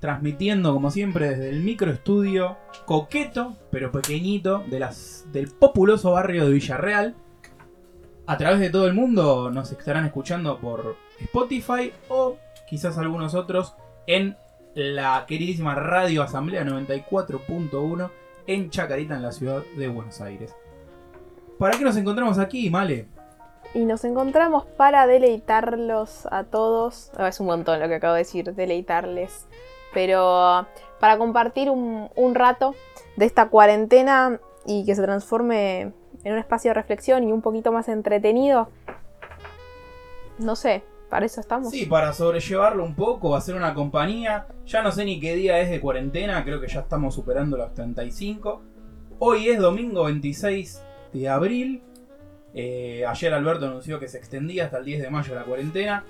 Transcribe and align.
Transmitiendo 0.00 0.72
como 0.72 0.90
siempre 0.90 1.30
desde 1.30 1.50
el 1.50 1.60
microestudio 1.60 2.56
coqueto, 2.86 3.56
pero 3.70 3.92
pequeñito, 3.92 4.64
del 4.68 5.48
populoso 5.50 6.12
barrio 6.12 6.46
de 6.46 6.52
Villarreal. 6.52 7.14
A 8.26 8.36
través 8.36 8.60
de 8.60 8.70
todo 8.70 8.86
el 8.86 8.94
mundo 8.94 9.50
nos 9.50 9.70
estarán 9.72 10.06
escuchando 10.06 10.58
por 10.58 10.96
Spotify 11.20 11.92
o 12.08 12.38
quizás 12.68 12.96
algunos 12.96 13.34
otros 13.34 13.74
en 14.06 14.36
la 14.74 15.24
queridísima 15.26 15.74
Radio 15.74 16.22
Asamblea 16.22 16.64
94.1 16.64 18.10
en 18.46 18.70
Chacarita, 18.70 19.16
en 19.16 19.22
la 19.22 19.32
ciudad 19.32 19.62
de 19.76 19.88
Buenos 19.88 20.20
Aires. 20.20 20.54
¿Para 21.58 21.76
qué 21.76 21.84
nos 21.84 21.96
encontramos 21.96 22.38
aquí, 22.38 22.70
Male? 22.70 23.06
Y 23.74 23.84
nos 23.84 24.04
encontramos 24.04 24.64
para 24.64 25.06
deleitarlos 25.06 26.26
a 26.30 26.44
todos. 26.44 27.10
Ah, 27.16 27.28
es 27.28 27.38
un 27.38 27.46
montón 27.46 27.80
lo 27.80 27.88
que 27.88 27.96
acabo 27.96 28.14
de 28.14 28.20
decir, 28.20 28.54
deleitarles. 28.54 29.46
Pero 29.92 30.66
para 31.00 31.18
compartir 31.18 31.70
un, 31.70 32.34
rato 32.34 32.74
de 33.16 33.24
esta 33.24 33.48
cuarentena 33.48 34.40
y 34.66 34.84
que 34.84 34.94
se 34.94 35.02
transforme 35.02 35.92
en 36.22 36.32
un 36.32 36.38
espacio 36.38 36.70
de 36.70 36.74
reflexión 36.74 37.26
y 37.26 37.32
un 37.32 37.42
poquito 37.42 37.72
más 37.72 37.88
entretenido. 37.88 38.68
No 40.38 40.54
sé, 40.56 40.84
para 41.08 41.26
eso 41.26 41.40
estamos. 41.40 41.70
Sí, 41.70 41.86
para 41.86 42.12
sobrellevarlo 42.12 42.84
un 42.84 42.94
poco, 42.94 43.34
hacer 43.34 43.54
una 43.54 43.74
compañía. 43.74 44.46
Ya 44.66 44.82
no 44.82 44.92
sé 44.92 45.04
ni 45.04 45.18
qué 45.18 45.34
día 45.34 45.58
es 45.58 45.70
de 45.70 45.80
cuarentena, 45.80 46.44
creo 46.44 46.60
que 46.60 46.68
ya 46.68 46.80
estamos 46.80 47.14
superando 47.14 47.56
los 47.56 47.74
35. 47.74 48.62
Hoy 49.18 49.48
es 49.48 49.58
domingo 49.58 50.04
26 50.04 50.82
de 51.12 51.28
abril. 51.28 51.82
Eh, 52.54 53.04
ayer 53.06 53.32
Alberto 53.32 53.66
anunció 53.66 54.00
que 54.00 54.08
se 54.08 54.18
extendía 54.18 54.64
hasta 54.64 54.78
el 54.78 54.84
10 54.84 55.02
de 55.02 55.10
mayo 55.10 55.34
la 55.34 55.44
cuarentena. 55.44 56.04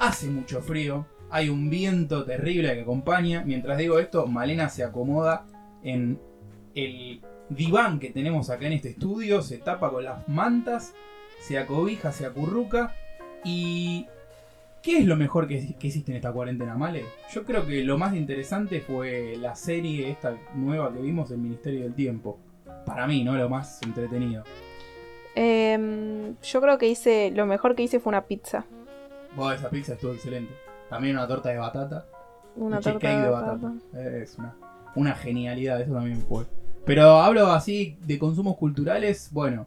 Hace 0.00 0.28
mucho 0.28 0.60
frío, 0.60 1.06
hay 1.30 1.48
un 1.48 1.70
viento 1.70 2.24
terrible 2.24 2.74
que 2.74 2.82
acompaña. 2.82 3.42
Mientras 3.44 3.78
digo 3.78 3.98
esto, 3.98 4.26
Malena 4.26 4.68
se 4.68 4.84
acomoda 4.84 5.46
en 5.82 6.18
el 6.74 7.20
diván 7.48 7.98
que 7.98 8.10
tenemos 8.10 8.50
acá 8.50 8.66
en 8.66 8.74
este 8.74 8.90
estudio, 8.90 9.42
se 9.42 9.58
tapa 9.58 9.90
con 9.90 10.04
las 10.04 10.28
mantas, 10.28 10.94
se 11.40 11.58
acobija, 11.58 12.12
se 12.12 12.26
acurruca. 12.26 12.94
¿Y 13.44 14.06
qué 14.82 14.98
es 14.98 15.06
lo 15.06 15.16
mejor 15.16 15.48
que, 15.48 15.74
que 15.78 15.86
hiciste 15.88 16.12
en 16.12 16.16
esta 16.16 16.32
cuarentena, 16.32 16.74
Male? 16.74 17.04
Yo 17.32 17.44
creo 17.44 17.66
que 17.66 17.82
lo 17.84 17.98
más 17.98 18.14
interesante 18.14 18.80
fue 18.80 19.36
la 19.36 19.54
serie 19.54 20.10
esta 20.10 20.36
nueva 20.54 20.92
que 20.92 21.00
vimos, 21.00 21.30
El 21.30 21.38
Ministerio 21.38 21.82
del 21.82 21.94
Tiempo. 21.94 22.38
Para 22.84 23.06
mí, 23.06 23.22
¿no? 23.22 23.34
Lo 23.34 23.48
más 23.48 23.82
entretenido. 23.82 24.44
Em, 25.34 26.36
yo 26.42 26.60
creo 26.60 26.78
que 26.78 26.88
hice. 26.88 27.30
Lo 27.34 27.46
mejor 27.46 27.74
que 27.74 27.82
hice 27.82 28.00
fue 28.00 28.10
una 28.10 28.24
pizza. 28.24 28.64
Bueno, 29.36 29.52
esa 29.52 29.70
pizza 29.70 29.92
estuvo 29.92 30.12
excelente. 30.12 30.52
También 30.88 31.16
una 31.16 31.26
torta 31.26 31.50
de 31.50 31.58
batata. 31.58 32.06
Una 32.56 32.78
un 32.78 32.82
torta 32.82 33.00
cheesecake 33.00 33.16
de 33.16 33.22
de 33.22 33.28
batata. 33.28 33.68
batata. 33.68 34.16
Es 34.16 34.38
una, 34.38 34.54
una 34.94 35.14
genialidad, 35.14 35.80
eso 35.80 35.92
también 35.92 36.20
fue. 36.22 36.44
Pero 36.84 37.20
hablo 37.20 37.46
así 37.48 37.98
de 38.06 38.18
consumos 38.18 38.56
culturales, 38.56 39.28
bueno. 39.32 39.66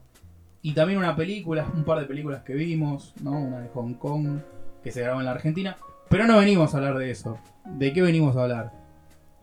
Y 0.64 0.74
también 0.74 1.00
una 1.00 1.16
película, 1.16 1.66
un 1.74 1.84
par 1.84 2.00
de 2.00 2.06
películas 2.06 2.44
que 2.44 2.54
vimos, 2.54 3.14
¿no? 3.22 3.32
Una 3.32 3.60
de 3.60 3.70
Hong 3.70 3.94
Kong, 3.94 4.40
que 4.84 4.92
se 4.92 5.02
grabó 5.02 5.20
en 5.20 5.26
la 5.26 5.32
Argentina. 5.32 5.78
Pero 6.10 6.28
no 6.28 6.38
venimos 6.38 6.74
a 6.74 6.78
hablar 6.78 6.98
de 6.98 7.12
eso. 7.12 7.38
¿De 7.66 7.94
qué 7.94 8.02
venimos 8.02 8.36
a 8.36 8.44
hablar? 8.44 8.72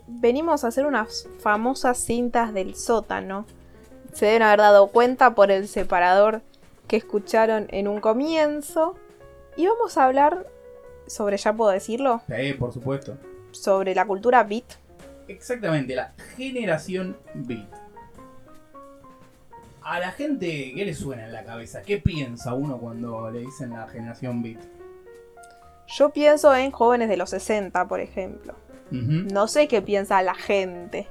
Venimos 0.07 0.65
a 0.65 0.69
hacer 0.69 0.87
unas 0.87 1.29
famosas 1.41 1.99
cintas 1.99 2.53
del 2.53 2.75
sótano. 2.75 3.47
Se 4.13 4.27
deben 4.27 4.43
haber 4.43 4.61
dado 4.61 4.89
cuenta 4.89 5.35
por 5.35 5.51
el 5.51 5.69
separador 5.69 6.43
que 6.87 6.97
escucharon 6.97 7.67
en 7.71 7.89
un 7.89 8.01
comienzo. 8.01 8.97
Y 9.57 9.67
vamos 9.67 9.99
a 9.99 10.05
hablar 10.05 10.47
sobre, 11.09 11.37
ya 11.37 11.53
puedo 11.53 11.71
decirlo, 11.71 12.23
Sí, 12.29 12.53
por 12.55 12.73
supuesto. 12.73 13.17
sobre 13.51 13.95
la 13.95 14.07
cultura 14.07 14.43
beat. 14.45 14.65
Exactamente, 15.29 15.95
la 15.95 16.13
generación 16.37 17.17
beat. 17.35 17.69
A 19.83 20.01
la 20.01 20.13
gente, 20.13 20.73
¿qué 20.75 20.85
le 20.85 20.95
suena 20.95 21.25
en 21.27 21.33
la 21.33 21.45
cabeza? 21.45 21.83
¿Qué 21.83 21.99
piensa 21.99 22.53
uno 22.55 22.79
cuando 22.79 23.31
le 23.31 23.41
dicen 23.41 23.71
la 23.71 23.87
generación 23.89 24.43
beat? 24.43 24.59
Yo 25.87 26.11
pienso 26.11 26.55
en 26.55 26.71
jóvenes 26.71 27.09
de 27.09 27.17
los 27.17 27.31
60, 27.31 27.89
por 27.89 28.01
ejemplo. 28.01 28.55
No 28.91 29.49
sé 29.49 29.69
qué 29.69 29.81
piensa 29.83 30.21
la 30.23 30.35
gente. 30.35 31.07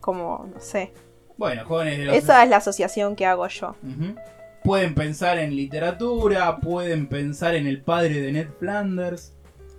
Como, 0.00 0.48
no 0.54 0.60
sé. 0.60 0.92
Bueno, 1.38 1.64
jóvenes 1.66 1.98
de 1.98 2.04
los 2.06 2.16
Esa 2.16 2.42
es 2.42 2.50
la 2.50 2.56
asociación 2.56 3.16
que 3.16 3.24
hago 3.24 3.46
yo. 3.48 3.74
Pueden 4.64 4.94
pensar 4.94 5.38
en 5.38 5.54
literatura, 5.56 6.58
pueden 6.58 7.06
pensar 7.08 7.54
en 7.54 7.66
el 7.66 7.80
padre 7.80 8.20
de 8.20 8.32
Ned 8.32 8.48
Flanders, 8.58 9.32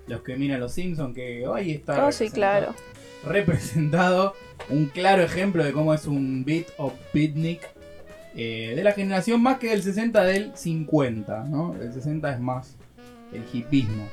los 0.09 0.21
que 0.21 0.35
miran 0.35 0.59
Los 0.59 0.73
Simpsons, 0.73 1.15
que 1.15 1.47
hoy 1.47 1.71
está 1.71 2.05
Oh, 2.05 2.11
sí, 2.11 2.29
claro. 2.29 2.73
representado 3.25 4.33
un 4.69 4.87
claro 4.87 5.21
ejemplo 5.23 5.63
de 5.63 5.71
cómo 5.71 5.93
es 5.93 6.05
un 6.05 6.43
beat 6.45 6.65
o 6.77 6.91
beatnik 7.13 7.61
eh, 8.35 8.73
de 8.75 8.83
la 8.83 8.91
generación 8.91 9.41
más 9.41 9.57
que 9.59 9.69
del 9.69 9.81
60 9.83 10.23
del 10.23 10.51
50, 10.55 11.45
¿no? 11.45 11.75
El 11.81 11.93
60 11.93 12.31
es 12.33 12.39
más 12.39 12.75
el 13.33 13.43
hipismo. 13.53 14.07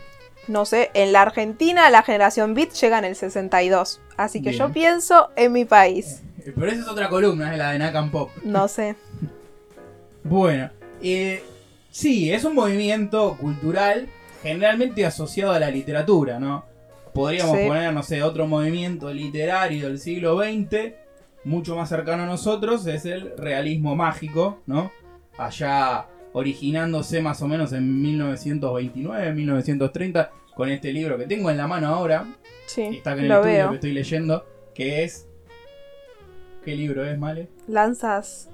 No 0.49 0.65
sé, 0.65 0.91
en 0.95 1.13
la 1.13 1.23
Argentina 1.23 1.91
la 1.91 2.03
generación 2.03 2.55
beat 2.55 2.73
llega 2.73 2.99
en 2.99 3.05
el 3.07 3.17
62. 3.17 4.01
Así 4.17 4.41
que 4.43 4.53
yo 4.53 4.71
pienso 4.73 5.31
en 5.37 5.53
mi 5.53 5.65
país. 5.65 6.23
Eh, 6.45 6.53
Pero 6.55 6.69
esa 6.71 6.83
es 6.83 6.89
otra 6.89 7.09
columna, 7.09 7.53
es 7.53 7.59
la 7.59 7.73
de 7.73 7.79
Nakam 7.81 8.11
Pop. 8.11 8.31
No 8.45 8.69
sé. 8.69 8.95
Bueno, 10.25 10.71
eh, 11.03 11.41
sí, 11.91 12.33
es 12.33 12.43
un 12.45 12.55
movimiento 12.57 13.37
cultural 13.41 14.09
generalmente 14.47 15.05
asociado 15.05 15.53
a 15.53 15.59
la 15.59 15.71
literatura, 15.71 16.39
¿no? 16.39 16.65
Podríamos 17.13 17.57
Sí. 17.59 17.67
poner, 17.67 17.93
no 17.93 18.03
sé, 18.03 18.23
otro 18.23 18.47
movimiento 18.47 19.13
literario 19.13 19.89
del 19.89 19.99
siglo 19.99 20.39
XX, 20.39 20.93
mucho 21.45 21.75
más 21.77 21.89
cercano 21.89 22.25
a 22.25 22.27
nosotros, 22.27 22.87
es 22.87 23.07
el 23.07 23.37
realismo 23.37 23.95
mágico, 23.97 24.61
¿no? 24.67 24.91
Allá 25.39 26.07
originándose 26.33 27.23
más 27.23 27.41
o 27.43 27.49
menos 27.49 27.73
en 27.73 28.03
1929, 28.03 29.33
1930, 29.33 30.31
con 30.55 30.69
este 30.69 30.93
libro 30.93 31.17
que 31.17 31.25
tengo 31.27 31.51
en 31.51 31.57
la 31.57 31.67
mano 31.67 31.89
ahora, 31.89 32.27
Sí, 32.67 32.83
está 32.83 33.13
en 33.13 33.21
el 33.21 33.29
lo 33.29 33.35
estudio 33.37 33.55
veo. 33.57 33.69
que 33.71 33.75
estoy 33.77 33.93
leyendo, 33.93 34.45
que 34.75 35.05
es... 35.05 35.29
¿Qué 36.65 36.75
libro 36.75 37.05
es, 37.05 37.17
Male? 37.17 37.49
Lanzas 37.69 38.51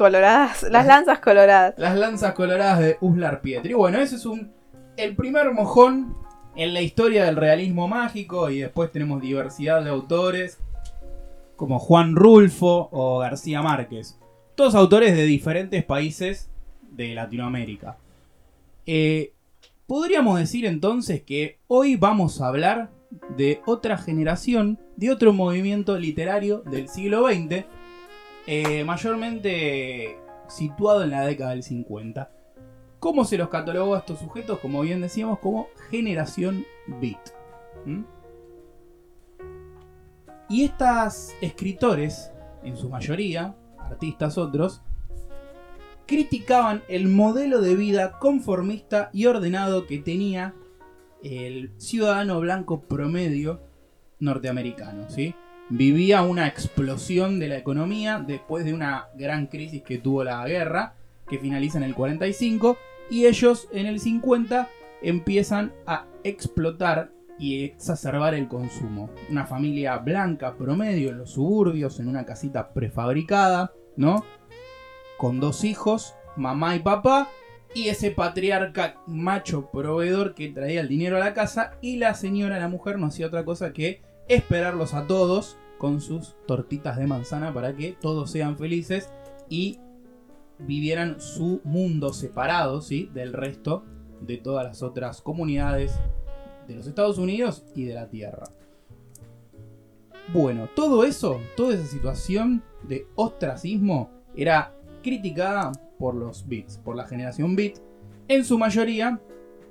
coloradas. 0.00 0.62
Las 0.62 0.86
lanzas 0.86 1.18
coloradas. 1.18 1.74
Las 1.76 1.94
lanzas 1.94 2.32
coloradas 2.32 2.78
de 2.78 2.96
Uslar 3.02 3.42
Pietri. 3.42 3.74
Bueno, 3.74 3.98
ese 3.98 4.16
es 4.16 4.24
un 4.24 4.50
el 4.96 5.14
primer 5.14 5.52
mojón 5.52 6.16
en 6.56 6.72
la 6.72 6.80
historia 6.80 7.26
del 7.26 7.36
realismo 7.36 7.86
mágico 7.86 8.48
y 8.48 8.60
después 8.60 8.90
tenemos 8.90 9.20
diversidad 9.20 9.84
de 9.84 9.90
autores 9.90 10.58
como 11.56 11.78
Juan 11.78 12.16
Rulfo 12.16 12.88
o 12.92 13.18
García 13.18 13.60
Márquez. 13.60 14.18
Todos 14.54 14.74
autores 14.74 15.14
de 15.14 15.24
diferentes 15.24 15.84
países 15.84 16.50
de 16.90 17.14
Latinoamérica. 17.14 17.98
Eh, 18.86 19.34
Podríamos 19.90 20.38
decir 20.38 20.66
entonces 20.66 21.20
que 21.20 21.58
hoy 21.66 21.96
vamos 21.96 22.40
a 22.40 22.46
hablar 22.46 22.92
de 23.36 23.60
otra 23.66 23.98
generación, 23.98 24.78
de 24.94 25.10
otro 25.10 25.32
movimiento 25.32 25.98
literario 25.98 26.58
del 26.58 26.88
siglo 26.88 27.26
XX, 27.26 27.64
eh, 28.46 28.84
mayormente 28.84 30.18
situado 30.48 31.04
en 31.04 31.10
la 31.10 31.24
década 31.24 31.50
del 31.50 31.62
50. 31.62 32.30
¿Cómo 32.98 33.24
se 33.24 33.38
los 33.38 33.48
catalogó 33.48 33.94
a 33.94 34.00
estos 34.00 34.18
sujetos? 34.18 34.58
Como 34.58 34.82
bien 34.82 35.00
decíamos, 35.00 35.38
como 35.38 35.68
generación 35.90 36.64
beat. 36.86 37.30
Y 40.48 40.64
estas 40.64 41.34
escritores, 41.40 42.32
en 42.62 42.76
su 42.76 42.90
mayoría, 42.90 43.56
artistas 43.78 44.36
otros, 44.36 44.82
criticaban 46.06 46.82
el 46.88 47.08
modelo 47.08 47.60
de 47.60 47.76
vida 47.76 48.18
conformista 48.18 49.10
y 49.12 49.26
ordenado 49.26 49.86
que 49.86 49.98
tenía 49.98 50.54
el 51.22 51.72
ciudadano 51.78 52.40
blanco 52.40 52.82
promedio 52.82 53.60
norteamericano, 54.18 55.08
¿sí? 55.08 55.34
Vivía 55.70 56.22
una 56.22 56.48
explosión 56.48 57.38
de 57.38 57.48
la 57.48 57.56
economía 57.56 58.18
después 58.18 58.64
de 58.64 58.74
una 58.74 59.06
gran 59.14 59.46
crisis 59.46 59.82
que 59.82 59.98
tuvo 59.98 60.24
la 60.24 60.44
guerra, 60.46 60.94
que 61.28 61.38
finaliza 61.38 61.78
en 61.78 61.84
el 61.84 61.94
45, 61.94 62.76
y 63.08 63.26
ellos 63.26 63.68
en 63.72 63.86
el 63.86 64.00
50 64.00 64.68
empiezan 65.02 65.72
a 65.86 66.06
explotar 66.24 67.12
y 67.38 67.64
exacerbar 67.64 68.34
el 68.34 68.48
consumo. 68.48 69.10
Una 69.30 69.46
familia 69.46 69.96
blanca 69.98 70.54
promedio 70.56 71.10
en 71.10 71.18
los 71.18 71.30
suburbios, 71.30 71.98
en 72.00 72.08
una 72.08 72.26
casita 72.26 72.72
prefabricada, 72.72 73.72
¿no? 73.96 74.24
Con 75.16 75.40
dos 75.40 75.64
hijos, 75.64 76.14
mamá 76.36 76.76
y 76.76 76.80
papá, 76.80 77.28
y 77.74 77.88
ese 77.88 78.10
patriarca 78.10 78.96
macho 79.06 79.70
proveedor 79.70 80.34
que 80.34 80.48
traía 80.48 80.80
el 80.80 80.88
dinero 80.88 81.16
a 81.16 81.20
la 81.20 81.32
casa, 81.32 81.76
y 81.80 81.96
la 81.96 82.14
señora, 82.14 82.58
la 82.58 82.68
mujer, 82.68 82.98
no 82.98 83.06
hacía 83.06 83.28
otra 83.28 83.44
cosa 83.44 83.72
que 83.72 84.02
esperarlos 84.28 84.94
a 84.94 85.06
todos 85.06 85.56
con 85.80 86.02
sus 86.02 86.36
tortitas 86.46 86.98
de 86.98 87.06
manzana 87.06 87.54
para 87.54 87.74
que 87.74 87.96
todos 87.98 88.30
sean 88.30 88.58
felices 88.58 89.10
y 89.48 89.78
vivieran 90.58 91.18
su 91.22 91.62
mundo 91.64 92.12
separado, 92.12 92.82
¿sí? 92.82 93.10
Del 93.14 93.32
resto 93.32 93.82
de 94.20 94.36
todas 94.36 94.66
las 94.66 94.82
otras 94.82 95.22
comunidades 95.22 95.98
de 96.68 96.74
los 96.74 96.86
Estados 96.86 97.16
Unidos 97.16 97.64
y 97.74 97.84
de 97.84 97.94
la 97.94 98.10
Tierra. 98.10 98.50
Bueno, 100.34 100.68
todo 100.76 101.02
eso, 101.02 101.40
toda 101.56 101.74
esa 101.74 101.86
situación 101.86 102.62
de 102.82 103.06
ostracismo 103.14 104.10
era 104.36 104.74
criticada 105.02 105.72
por 105.98 106.14
los 106.14 106.46
Beats, 106.46 106.76
por 106.76 106.94
la 106.94 107.06
generación 107.06 107.56
Beat, 107.56 107.78
en 108.28 108.44
su 108.44 108.58
mayoría 108.58 109.18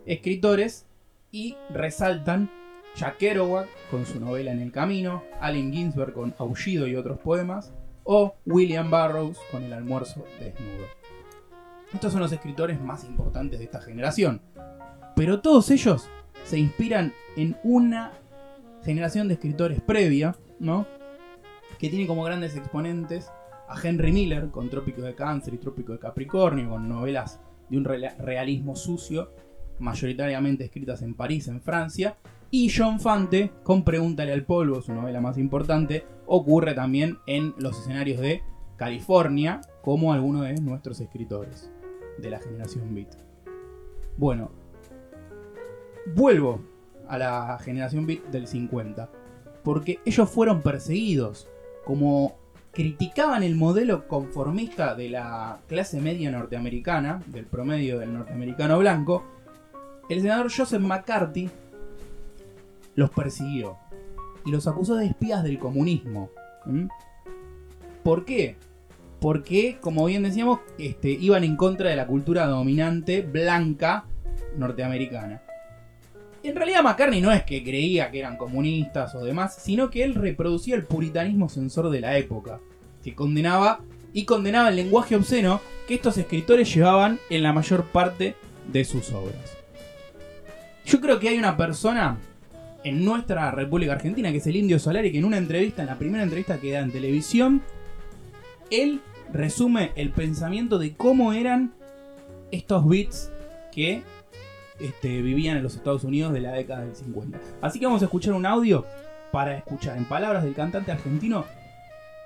escritores 0.08 0.88
y 1.32 1.56
resaltan 1.70 2.50
Jack 3.00 3.16
Kerouac 3.16 3.70
con 3.90 4.06
su 4.06 4.20
novela 4.20 4.52
En 4.52 4.60
el 4.60 4.74
Camino, 4.74 5.24
Allen 5.40 5.72
Ginsberg 5.72 6.12
con 6.12 6.36
Aullido 6.38 6.86
y 6.86 6.98
otros 6.98 7.18
poemas, 7.20 7.72
o 8.04 8.36
William 8.46 8.92
Burroughs 8.92 9.40
con 9.52 9.64
El 9.64 9.72
almuerzo 9.72 10.26
desnudo. 10.38 10.86
Estos 11.94 12.12
son 12.12 12.22
los 12.22 12.34
escritores 12.34 12.82
más 12.82 13.06
importantes 13.06 13.60
de 13.60 13.66
esta 13.66 13.80
generación, 13.80 14.42
pero 15.16 15.40
todos 15.40 15.72
ellos 15.72 16.10
se 16.44 16.60
inspiran 16.60 17.14
en 17.38 17.56
una 17.64 18.12
generación 18.84 19.30
de 19.30 19.36
escritores 19.36 19.80
previa, 19.82 20.36
¿no? 20.60 20.86
Que 21.80 21.90
tiene 21.90 22.06
como 22.06 22.24
grandes 22.24 22.58
exponentes 22.58 23.32
a 23.70 23.80
Henry 23.82 24.12
Miller 24.12 24.50
con 24.50 24.70
Trópico 24.70 25.04
de 25.04 25.16
Cáncer 25.16 25.54
y 25.54 25.58
Trópico 25.58 25.94
de 25.94 26.00
Capricornio, 26.00 26.70
con 26.70 26.90
novelas 26.90 27.40
de 27.70 27.78
un 27.78 27.86
realismo 27.86 28.76
sucio, 28.76 29.32
mayoritariamente 29.80 30.66
escritas 30.66 31.02
en 31.02 31.14
París, 31.14 31.48
en 31.48 31.62
Francia, 31.62 32.18
y 32.52 32.72
John 32.76 33.00
Fante 33.00 33.52
con 33.64 33.84
Pregúntale 33.84 34.34
al 34.34 34.46
polvo, 34.46 34.82
su 34.82 34.94
novela 34.94 35.22
más 35.22 35.38
importante, 35.38 36.06
ocurre 36.26 36.74
también 36.74 37.20
en 37.28 37.54
los 37.58 37.80
escenarios 37.80 38.20
de 38.20 38.44
California, 38.78 39.62
como 39.82 40.14
algunos 40.14 40.44
de 40.44 40.56
nuestros 40.56 41.00
escritores 41.00 41.72
de 42.18 42.30
la 42.30 42.40
generación 42.40 42.94
Beat. 42.94 43.16
Bueno, 44.18 44.52
vuelvo 46.16 46.62
a 47.08 47.18
la 47.18 47.60
generación 47.60 48.06
Beat 48.06 48.26
del 48.26 48.48
50, 48.48 49.10
porque 49.64 50.00
ellos 50.06 50.30
fueron 50.30 50.62
perseguidos, 50.62 51.48
como 51.86 52.38
criticaban 52.72 53.44
el 53.44 53.56
modelo 53.56 54.08
conformista 54.08 54.96
de 54.96 55.10
la 55.10 55.60
clase 55.68 56.02
media 56.02 56.32
norteamericana, 56.32 57.22
del 57.28 57.46
promedio 57.46 58.00
del 58.00 58.14
norteamericano 58.14 58.80
blanco, 58.80 59.24
el 60.10 60.22
senador 60.22 60.52
Joseph 60.56 60.82
McCarthy 60.82 61.50
los 63.00 63.10
persiguió 63.10 63.78
y 64.46 64.52
los 64.52 64.68
acusó 64.68 64.96
de 64.96 65.08
espías 65.08 65.44
del 65.44 65.58
comunismo. 65.60 66.30
¿Por 68.04 68.26
qué? 68.26 68.58
Porque, 69.20 69.78
como 69.82 70.06
bien 70.06 70.24
decíamos, 70.24 70.60
este, 70.78 71.10
iban 71.10 71.44
en 71.44 71.58
contra 71.58 71.90
de 71.90 71.96
la 71.96 72.08
cultura 72.08 72.46
dominante 72.48 73.22
blanca 73.22 74.06
norteamericana. 74.56 75.42
En 76.42 76.56
realidad 76.56 76.84
McCartney 76.84 77.20
no 77.20 77.34
es 77.34 77.44
que 77.44 77.64
creía 77.64 78.12
que 78.12 78.20
eran 78.20 78.38
comunistas 78.38 79.14
o 79.16 79.24
demás, 79.26 79.56
sino 79.62 79.90
que 79.90 80.04
él 80.04 80.16
reproducía 80.16 80.76
el 80.76 80.86
puritanismo 80.86 81.50
censor 81.50 81.90
de 81.90 82.00
la 82.00 82.18
época, 82.18 82.62
que 83.04 83.14
condenaba 83.14 83.82
y 84.14 84.24
condenaba 84.24 84.70
el 84.70 84.78
lenguaje 84.78 85.18
obsceno 85.18 85.60
que 85.88 85.96
estos 85.96 86.18
escritores 86.18 86.74
llevaban 86.74 87.20
en 87.30 87.44
la 87.44 87.52
mayor 87.52 87.84
parte 87.84 88.36
de 88.72 88.86
sus 88.86 89.12
obras. 89.12 89.58
Yo 90.86 91.02
creo 91.02 91.20
que 91.20 91.30
hay 91.30 91.38
una 91.38 91.58
persona 91.58 92.18
en 92.84 93.04
nuestra 93.04 93.52
República 93.52 93.94
Argentina, 93.94 94.32
que 94.32 94.38
es 94.38 94.48
el 94.48 94.56
Indio 94.56 94.80
Solari, 94.80 95.12
que 95.12 95.20
en 95.20 95.26
una 95.26 95.38
entrevista, 95.38 95.82
en 95.82 95.88
la 95.88 95.98
primera 95.98 96.24
entrevista 96.24 96.60
que 96.60 96.72
da 96.72 96.80
en 96.80 96.92
televisión, 96.92 97.62
él 98.70 99.02
resume 99.34 99.92
el 99.96 100.12
pensamiento 100.12 100.80
de 100.80 100.96
cómo 100.96 101.34
eran 101.34 101.74
estos 102.52 102.88
beats 102.88 103.32
que 103.72 104.02
este, 104.80 105.22
vivían 105.22 105.58
en 105.58 105.64
los 105.64 105.76
Estados 105.76 106.04
Unidos 106.04 106.34
de 106.34 106.42
la 106.42 106.54
década 106.54 106.86
del 106.86 106.96
50. 106.96 107.40
Así 107.62 107.80
que 107.80 107.86
vamos 107.86 108.02
a 108.02 108.06
escuchar 108.06 108.34
un 108.34 108.46
audio 108.46 108.86
para 109.32 109.56
escuchar 109.56 109.98
en 109.98 110.06
palabras 110.06 110.44
del 110.44 110.54
cantante 110.54 110.92
argentino 110.92 111.46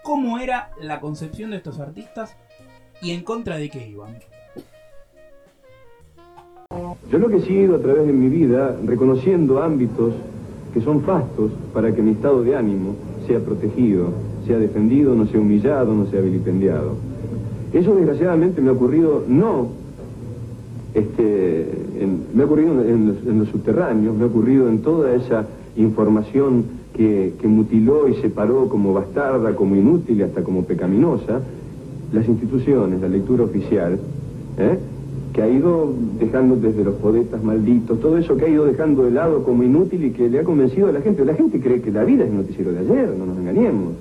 cómo 0.03 0.39
era 0.39 0.69
la 0.79 0.99
concepción 0.99 1.51
de 1.51 1.57
estos 1.57 1.79
artistas 1.79 2.35
y 3.01 3.11
en 3.11 3.23
contra 3.23 3.57
de 3.57 3.69
qué 3.69 3.87
iban. 3.87 4.17
Yo 7.09 7.19
lo 7.19 7.27
que 7.29 7.37
he 7.37 7.41
sido 7.41 7.75
a 7.75 7.79
través 7.79 8.07
de 8.07 8.13
mi 8.13 8.29
vida 8.29 8.75
reconociendo 8.85 9.61
ámbitos 9.61 10.13
que 10.73 10.81
son 10.81 11.01
fastos 11.01 11.51
para 11.73 11.93
que 11.93 12.01
mi 12.01 12.11
estado 12.11 12.43
de 12.43 12.55
ánimo 12.55 12.95
sea 13.27 13.39
protegido, 13.39 14.09
sea 14.47 14.57
defendido, 14.57 15.15
no 15.15 15.27
sea 15.27 15.39
humillado, 15.39 15.93
no 15.93 16.07
sea 16.07 16.21
vilipendiado. 16.21 16.95
Eso 17.71 17.95
desgraciadamente 17.95 18.61
me 18.61 18.69
ha 18.69 18.73
ocurrido 18.73 19.23
no, 19.27 19.67
este, 20.93 21.67
me 22.33 22.43
ha 22.43 22.45
ocurrido 22.45 22.83
en, 22.83 23.39
los, 23.39 23.49
subterráneos, 23.49 24.15
me 24.15 24.23
ha 24.23 24.27
ocurrido 24.27 24.67
en 24.67 24.79
toda 24.79 25.13
esa 25.13 25.45
información 25.75 26.65
que, 26.93 27.33
mutiló 27.43 28.07
y 28.07 28.15
separó 28.15 28.69
como 28.69 28.93
bastarda, 28.93 29.55
como 29.55 29.75
inútil 29.75 30.23
hasta 30.23 30.43
como 30.43 30.63
pecaminosa 30.63 31.41
las 32.11 32.27
instituciones, 32.27 33.01
la 33.01 33.07
lectura 33.07 33.43
oficial, 33.43 33.99
¿eh? 34.57 34.77
Que 35.33 35.41
ha 35.41 35.49
ido 35.49 35.91
dejando 36.19 36.55
desde 36.55 36.83
los 36.83 36.95
poetas 36.95 37.43
malditos, 37.43 37.99
todo 37.99 38.17
eso 38.17 38.37
que 38.37 38.45
ha 38.45 38.49
ido 38.49 38.65
dejando 38.65 39.03
de 39.03 39.11
lado 39.11 39.43
como 39.43 39.63
inútil 39.63 40.05
y 40.05 40.11
que 40.11 40.29
le 40.29 40.39
ha 40.39 40.43
convencido 40.43 40.87
a 40.87 40.91
la 40.91 41.01
gente. 41.01 41.25
La 41.25 41.33
gente 41.33 41.59
cree 41.59 41.81
que 41.81 41.91
la 41.91 42.03
vida 42.03 42.23
es 42.23 42.31
noticiero 42.31 42.71
de 42.71 42.79
ayer, 42.79 43.15
no 43.17 43.25
nos 43.25 43.37
engañemos. 43.37 43.93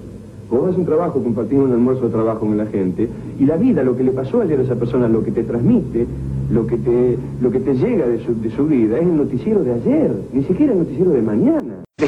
Vos 0.51 0.65
haces 0.65 0.79
un 0.79 0.85
trabajo, 0.85 1.23
compartís 1.23 1.59
un 1.59 1.73
almuerzo 1.73 2.05
de 2.05 2.11
trabajo 2.11 2.41
con 2.41 2.59
la 2.59 2.67
gente, 2.67 3.09
y 3.39 3.47
la 3.47 3.57
vida, 3.57 3.83
lo 3.83 3.97
que 3.97 4.05
le 4.05 4.11
pasó 4.11 4.43
ayer 4.43 4.61
a 4.61 4.63
esa 4.63 4.75
persona, 4.75 5.09
lo 5.09 5.25
que 5.25 5.33
te 5.33 5.45
transmite, 5.45 6.07
lo 6.53 6.67
que 6.67 6.77
te, 6.77 7.17
lo 7.41 7.51
que 7.51 7.61
te 7.61 7.75
llega 7.75 8.07
de 8.07 8.21
su 8.51 8.67
vida, 8.67 8.99
es 8.99 9.03
el 9.03 9.17
noticiero 9.17 9.65
de 9.65 9.73
ayer, 9.73 10.13
ni 10.35 10.43
siquiera 10.45 10.75
el 10.75 10.81
noticiero 10.81 11.13
de 11.13 11.23
mañana. 11.23 11.62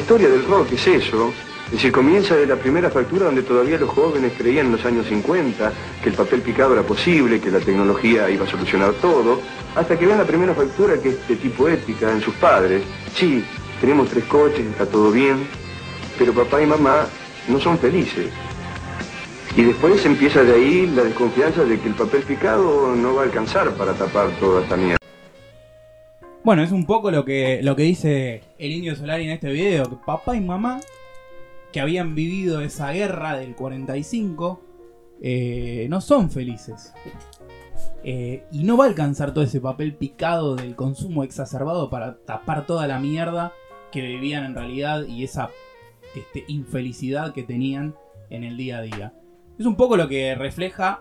Historia 0.04 0.28
del 0.28 0.44
rock 0.44 0.70
es 0.72 0.86
eso, 0.86 1.32
es 1.64 1.72
decir, 1.72 1.90
comienza 1.90 2.36
de 2.36 2.46
la 2.46 2.56
primera 2.56 2.90
fractura 2.90 3.24
donde 3.24 3.42
todavía 3.42 3.78
los 3.78 3.88
jóvenes 3.88 4.34
creían 4.36 4.66
en 4.66 4.72
los 4.72 4.84
años 4.84 5.06
50 5.06 5.72
que 6.02 6.10
el 6.10 6.14
papel 6.14 6.42
picado 6.42 6.74
era 6.74 6.82
posible, 6.82 7.40
que 7.40 7.50
la 7.50 7.58
tecnología 7.58 8.28
iba 8.28 8.44
a 8.44 8.46
solucionar 8.46 8.92
todo, 9.00 9.40
hasta 9.74 9.98
que 9.98 10.04
ven 10.04 10.18
la 10.18 10.26
primera 10.26 10.52
fractura 10.54 11.00
que 11.00 11.08
es 11.08 11.26
de 11.26 11.36
tipo 11.36 11.66
ética 11.70 12.12
en 12.12 12.20
sus 12.20 12.34
padres. 12.34 12.82
Sí, 13.14 13.42
tenemos 13.80 14.10
tres 14.10 14.24
coches, 14.24 14.66
está 14.66 14.84
todo 14.84 15.10
bien, 15.10 15.48
pero 16.18 16.34
papá 16.34 16.60
y 16.60 16.66
mamá 16.66 17.06
no 17.48 17.58
son 17.58 17.78
felices. 17.78 18.26
Y 19.56 19.62
después 19.62 20.04
empieza 20.04 20.44
de 20.44 20.52
ahí 20.52 20.86
la 20.94 21.04
desconfianza 21.04 21.64
de 21.64 21.80
que 21.80 21.88
el 21.88 21.94
papel 21.94 22.24
picado 22.24 22.94
no 22.94 23.14
va 23.14 23.22
a 23.22 23.24
alcanzar 23.24 23.70
para 23.70 23.94
tapar 23.94 24.28
toda 24.38 24.64
esta 24.64 24.76
mierda. 24.76 25.03
Bueno, 26.44 26.62
es 26.62 26.72
un 26.72 26.84
poco 26.84 27.10
lo 27.10 27.24
que, 27.24 27.62
lo 27.62 27.74
que 27.74 27.84
dice 27.84 28.42
el 28.58 28.70
indio 28.70 28.94
Solari 28.94 29.24
en 29.24 29.30
este 29.30 29.50
video, 29.50 29.88
que 29.88 29.96
papá 29.96 30.36
y 30.36 30.42
mamá 30.42 30.78
que 31.72 31.80
habían 31.80 32.14
vivido 32.14 32.60
esa 32.60 32.92
guerra 32.92 33.38
del 33.38 33.54
45 33.54 34.60
eh, 35.22 35.86
no 35.88 36.02
son 36.02 36.30
felices. 36.30 36.92
Eh, 38.04 38.44
y 38.52 38.62
no 38.62 38.76
va 38.76 38.84
a 38.84 38.88
alcanzar 38.88 39.32
todo 39.32 39.42
ese 39.42 39.58
papel 39.58 39.94
picado 39.94 40.54
del 40.54 40.76
consumo 40.76 41.24
exacerbado 41.24 41.88
para 41.88 42.18
tapar 42.18 42.66
toda 42.66 42.86
la 42.86 42.98
mierda 42.98 43.54
que 43.90 44.02
vivían 44.02 44.44
en 44.44 44.54
realidad 44.54 45.06
y 45.06 45.24
esa 45.24 45.48
este, 46.14 46.44
infelicidad 46.48 47.32
que 47.32 47.42
tenían 47.42 47.94
en 48.28 48.44
el 48.44 48.58
día 48.58 48.78
a 48.78 48.82
día. 48.82 49.14
Es 49.58 49.64
un 49.64 49.76
poco 49.76 49.96
lo 49.96 50.08
que 50.08 50.34
refleja 50.34 51.00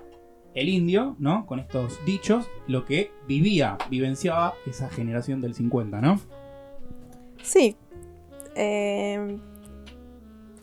el 0.54 0.70
indio, 0.70 1.16
¿no? 1.20 1.46
Con 1.46 1.60
estos 1.60 2.04
dichos, 2.06 2.48
lo 2.68 2.86
que 2.86 3.12
vivía, 3.28 3.78
vivenciaba 3.90 4.54
esa 4.66 4.90
generación 4.90 5.42
del 5.42 5.54
50, 5.54 6.02
¿no? 6.02 6.20
Sí. 7.42 7.76
Eh, 8.56 9.38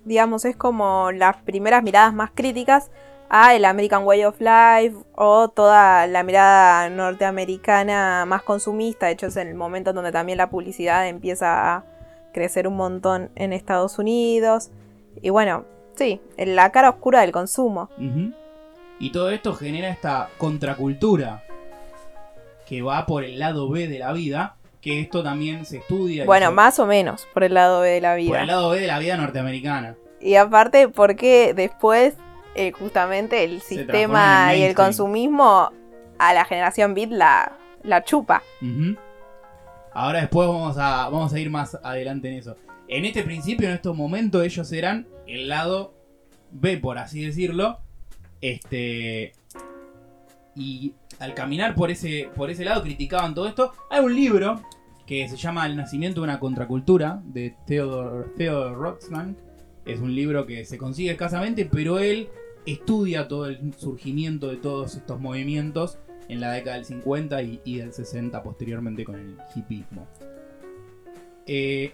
digamos, 0.05 0.45
es 0.45 0.57
como 0.57 1.11
las 1.13 1.37
primeras 1.39 1.83
miradas 1.83 2.15
más 2.15 2.31
críticas 2.35 2.91
a 3.29 3.55
el 3.55 3.65
American 3.65 4.05
Way 4.05 4.25
of 4.25 4.41
Life 4.41 4.97
o 5.15 5.49
toda 5.49 6.07
la 6.07 6.23
mirada 6.23 6.89
norteamericana 6.91 8.25
más 8.27 8.43
consumista. 8.43 9.07
De 9.07 9.13
hecho, 9.13 9.27
es 9.27 9.37
el 9.37 9.55
momento 9.55 9.93
donde 9.93 10.13
también 10.13 10.39
la 10.39 10.51
publicidad 10.51 11.09
empieza 11.09 11.77
a 11.77 11.85
crecer 12.33 12.67
un 12.67 12.77
montón 12.77 13.31
en 13.35 13.53
Estados 13.53 13.99
Unidos. 13.99 14.71
Y 15.21 15.31
bueno, 15.31 15.65
Sí, 16.01 16.19
en 16.39 16.57
la 16.57 16.73
cara 16.73 16.89
oscura 16.89 17.21
del 17.21 17.31
consumo. 17.31 17.91
Y 19.01 19.11
todo 19.11 19.31
esto 19.31 19.55
genera 19.55 19.89
esta 19.89 20.29
contracultura 20.39 21.43
que 22.67 22.83
va 22.83 23.07
por 23.07 23.25
el 23.25 23.39
lado 23.39 23.69
B 23.69 23.89
de 23.89 23.99
la 23.99 24.13
vida, 24.13 24.57
que 24.81 25.01
esto 25.01 25.23
también 25.25 25.65
se 25.65 25.79
estudia. 25.79 26.25
Bueno, 26.27 26.49
se- 26.49 26.53
más 26.53 26.79
o 26.79 26.87
menos, 26.87 27.27
por 27.35 27.43
el 27.45 27.55
lado 27.55 27.81
B 27.81 27.89
de 27.89 28.01
la 28.01 28.11
Por 28.13 28.19
vida. 28.21 28.41
el 28.43 28.47
lado 28.47 28.71
B 28.71 28.81
de 28.81 28.87
la 28.87 28.99
vida 28.99 29.17
norteamericana. 29.17 29.97
Y 30.21 30.35
aparte, 30.37 30.89
porque 30.89 31.55
después, 31.55 32.15
eh, 32.55 32.73
justamente, 32.73 33.43
el 33.45 33.61
sistema 33.63 34.55
y 34.55 34.63
el 34.63 34.75
consumismo 34.75 35.73
a 36.19 36.35
la 36.35 36.45
generación 36.45 36.95
beat 36.95 37.11
la, 37.11 37.53
la 37.83 38.05
chupa. 38.05 38.43
Ahora 39.93 40.21
después 40.21 40.47
vamos 40.47 40.77
a, 40.79 41.09
vamos 41.09 41.33
a 41.33 41.41
ir 41.41 41.51
más 41.51 41.77
adelante 41.83 42.29
en 42.29 42.35
eso. 42.35 42.57
En 42.87 43.05
este 43.05 43.23
principio, 43.23 43.67
en 43.69 43.75
estos 43.75 43.97
momentos, 43.97 44.45
ellos 44.45 44.71
eran 44.73 45.07
el 45.27 45.49
lado 45.49 45.95
B, 46.51 46.77
por 46.77 46.99
así 46.99 47.25
decirlo. 47.25 47.81
Este. 48.41 49.33
Y 50.57 50.95
al 51.19 51.35
caminar 51.35 51.75
por 51.75 51.91
ese, 51.91 52.31
por 52.35 52.51
ese 52.51 52.65
lado 52.65 52.83
criticaban 52.83 53.35
todo 53.35 53.47
esto. 53.47 53.73
Hay 53.91 54.05
un 54.05 54.15
libro 54.15 54.61
que 55.07 55.29
se 55.29 55.37
llama 55.37 55.67
El 55.67 55.77
nacimiento 55.77 56.21
de 56.21 56.25
una 56.25 56.41
contracultura 56.41 57.21
de 57.25 57.55
Theodore, 57.67 58.29
Theodore. 58.37 58.99
Es 59.85 60.01
un 60.01 60.15
libro 60.15 60.47
que 60.47 60.65
se 60.65 60.79
consigue 60.79 61.11
escasamente, 61.11 61.65
pero 61.67 61.99
él 61.99 62.29
estudia 62.67 63.27
todo 63.27 63.47
el 63.47 63.75
surgimiento 63.75 64.49
de 64.49 64.57
todos 64.57 64.95
estos 64.95 65.21
movimientos 65.21 65.99
en 66.29 66.41
la 66.41 66.53
década 66.53 66.77
del 66.77 66.85
50 66.85 67.43
y, 67.43 67.61
y 67.65 67.79
del 67.79 67.93
60 67.93 68.43
posteriormente 68.43 69.05
con 69.05 69.17
el 69.17 69.37
hipismo. 69.57 70.07
Eh, 71.47 71.93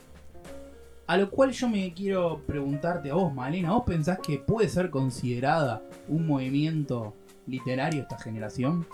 a 1.07 1.17
lo 1.17 1.31
cual 1.31 1.53
yo 1.53 1.69
me 1.69 1.93
quiero 1.93 2.43
preguntarte 2.47 3.11
a 3.11 3.15
vos, 3.15 3.33
Malena, 3.33 3.73
¿vos 3.73 3.85
pensás 3.87 4.19
que 4.19 4.39
puede 4.39 4.69
ser 4.69 4.91
considerada 4.91 5.83
un 6.09 6.27
movimiento 6.27 7.15
literario 7.47 8.03
esta 8.03 8.19
generación? 8.19 8.87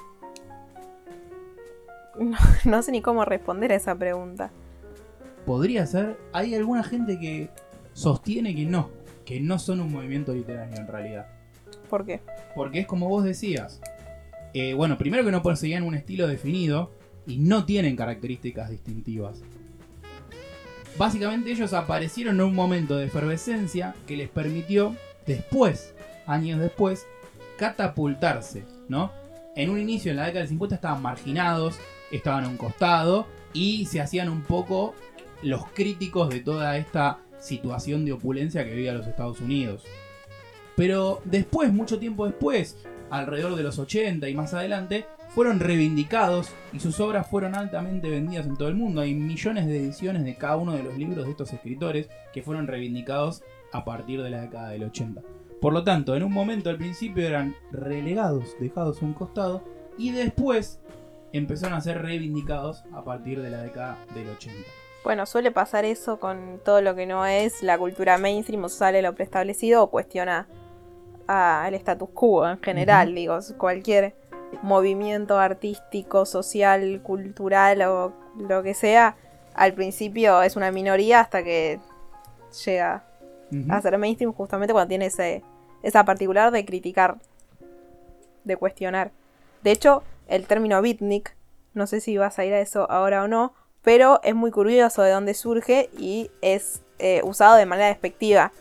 No 2.64 2.82
sé 2.82 2.92
ni 2.92 3.00
cómo 3.00 3.24
responder 3.24 3.72
a 3.72 3.76
esa 3.76 3.94
pregunta. 3.94 4.50
Podría 5.46 5.86
ser. 5.86 6.18
Hay 6.32 6.54
alguna 6.54 6.84
gente 6.84 7.18
que 7.18 7.48
sostiene 7.94 8.54
que 8.54 8.66
no, 8.66 8.90
que 9.24 9.40
no 9.40 9.58
son 9.58 9.80
un 9.80 9.90
movimiento 9.90 10.32
literario 10.34 10.76
en 10.76 10.86
realidad. 10.86 11.26
¿Por 11.88 12.04
qué? 12.04 12.20
Porque 12.54 12.80
es 12.80 12.86
como 12.86 13.08
vos 13.08 13.24
decías. 13.24 13.80
eh, 14.54 14.74
bueno, 14.74 14.98
primero 14.98 15.24
que 15.24 15.30
no 15.32 15.42
perseguían 15.42 15.82
un 15.82 15.94
estilo 15.94 16.26
definido 16.26 16.90
y 17.26 17.38
no 17.38 17.64
tienen 17.64 17.96
características 17.96 18.68
distintivas. 18.70 19.42
Básicamente 20.98 21.50
ellos 21.50 21.72
aparecieron 21.72 22.36
en 22.36 22.46
un 22.46 22.54
momento 22.54 22.96
de 22.96 23.06
efervescencia 23.06 23.94
que 24.06 24.16
les 24.16 24.28
permitió 24.28 24.94
después, 25.26 25.94
años 26.26 26.60
después, 26.60 27.06
catapultarse, 27.56 28.64
¿no? 28.88 29.10
En 29.56 29.70
un 29.70 29.78
inicio, 29.78 30.10
en 30.10 30.18
la 30.18 30.26
década 30.26 30.40
del 30.40 30.48
50, 30.48 30.74
estaban 30.74 31.02
marginados, 31.02 31.76
estaban 32.10 32.44
a 32.44 32.48
un 32.48 32.56
costado 32.56 33.26
y 33.52 33.86
se 33.86 34.00
hacían 34.00 34.28
un 34.28 34.42
poco 34.42 34.94
los 35.42 35.66
críticos 35.70 36.30
de 36.30 36.40
toda 36.40 36.76
esta 36.76 37.18
situación 37.40 38.04
de 38.04 38.12
opulencia 38.12 38.64
que 38.64 38.74
vivía 38.74 38.94
los 38.94 39.06
Estados 39.06 39.40
Unidos. 39.40 39.84
Pero 40.76 41.20
después, 41.24 41.72
mucho 41.72 41.98
tiempo 41.98 42.26
después, 42.26 42.76
alrededor 43.10 43.56
de 43.56 43.62
los 43.62 43.78
80 43.78 44.28
y 44.28 44.34
más 44.34 44.54
adelante, 44.54 45.06
fueron 45.34 45.60
reivindicados 45.60 46.50
y 46.72 46.80
sus 46.80 47.00
obras 47.00 47.26
fueron 47.26 47.54
altamente 47.54 48.10
vendidas 48.10 48.46
en 48.46 48.56
todo 48.56 48.68
el 48.68 48.74
mundo. 48.74 49.00
Hay 49.00 49.14
millones 49.14 49.66
de 49.66 49.78
ediciones 49.78 50.24
de 50.24 50.36
cada 50.36 50.56
uno 50.56 50.72
de 50.72 50.82
los 50.82 50.96
libros 50.96 51.24
de 51.24 51.30
estos 51.30 51.52
escritores 51.52 52.08
que 52.32 52.42
fueron 52.42 52.66
reivindicados 52.66 53.42
a 53.72 53.84
partir 53.84 54.22
de 54.22 54.30
la 54.30 54.42
década 54.42 54.68
del 54.68 54.84
80. 54.84 55.22
Por 55.60 55.72
lo 55.72 55.84
tanto, 55.84 56.14
en 56.16 56.22
un 56.22 56.32
momento 56.32 56.68
al 56.68 56.76
principio 56.76 57.26
eran 57.26 57.54
relegados, 57.70 58.56
dejados 58.60 59.00
a 59.00 59.06
un 59.06 59.14
costado, 59.14 59.64
y 59.96 60.10
después 60.10 60.80
empezaron 61.32 61.78
a 61.78 61.80
ser 61.80 62.02
reivindicados 62.02 62.84
a 62.92 63.04
partir 63.04 63.40
de 63.40 63.50
la 63.50 63.62
década 63.62 63.96
del 64.14 64.28
80. 64.28 64.58
Bueno, 65.04 65.24
suele 65.24 65.50
pasar 65.50 65.84
eso 65.84 66.20
con 66.20 66.60
todo 66.64 66.82
lo 66.82 66.94
que 66.94 67.06
no 67.06 67.24
es 67.26 67.62
la 67.62 67.78
cultura 67.78 68.18
mainstream 68.18 68.64
o 68.64 68.68
sale 68.68 69.02
lo 69.02 69.14
preestablecido 69.14 69.82
o 69.82 69.90
cuestiona 69.90 70.46
al 71.26 71.74
status 71.74 72.10
quo 72.12 72.48
en 72.48 72.60
general, 72.60 73.14
digo, 73.14 73.38
cualquier 73.56 74.14
movimiento 74.62 75.38
artístico, 75.38 76.24
social, 76.24 77.00
cultural 77.02 77.82
o 77.82 78.12
lo 78.38 78.62
que 78.62 78.74
sea, 78.74 79.16
al 79.54 79.74
principio 79.74 80.42
es 80.42 80.56
una 80.56 80.70
minoría 80.70 81.20
hasta 81.20 81.42
que 81.42 81.80
llega 82.64 83.04
a 83.68 83.82
ser 83.82 83.98
mainstream 83.98 84.32
justamente 84.32 84.72
cuando 84.72 84.88
tiene 84.88 85.06
ese, 85.06 85.42
esa 85.82 86.04
particular 86.04 86.50
de 86.50 86.64
criticar, 86.64 87.16
de 88.44 88.56
cuestionar. 88.56 89.10
De 89.62 89.72
hecho, 89.72 90.02
el 90.26 90.46
término 90.46 90.80
beatnik, 90.80 91.36
no 91.74 91.86
sé 91.86 92.00
si 92.00 92.16
vas 92.16 92.38
a 92.38 92.44
ir 92.46 92.54
a 92.54 92.60
eso 92.60 92.90
ahora 92.90 93.22
o 93.22 93.28
no, 93.28 93.52
pero 93.82 94.20
es 94.22 94.34
muy 94.34 94.50
curioso 94.50 95.02
de 95.02 95.10
dónde 95.10 95.34
surge 95.34 95.90
y 95.98 96.30
es 96.40 96.80
eh, 96.98 97.20
usado 97.24 97.56
de 97.56 97.66
manera 97.66 97.88
despectiva. 97.88 98.52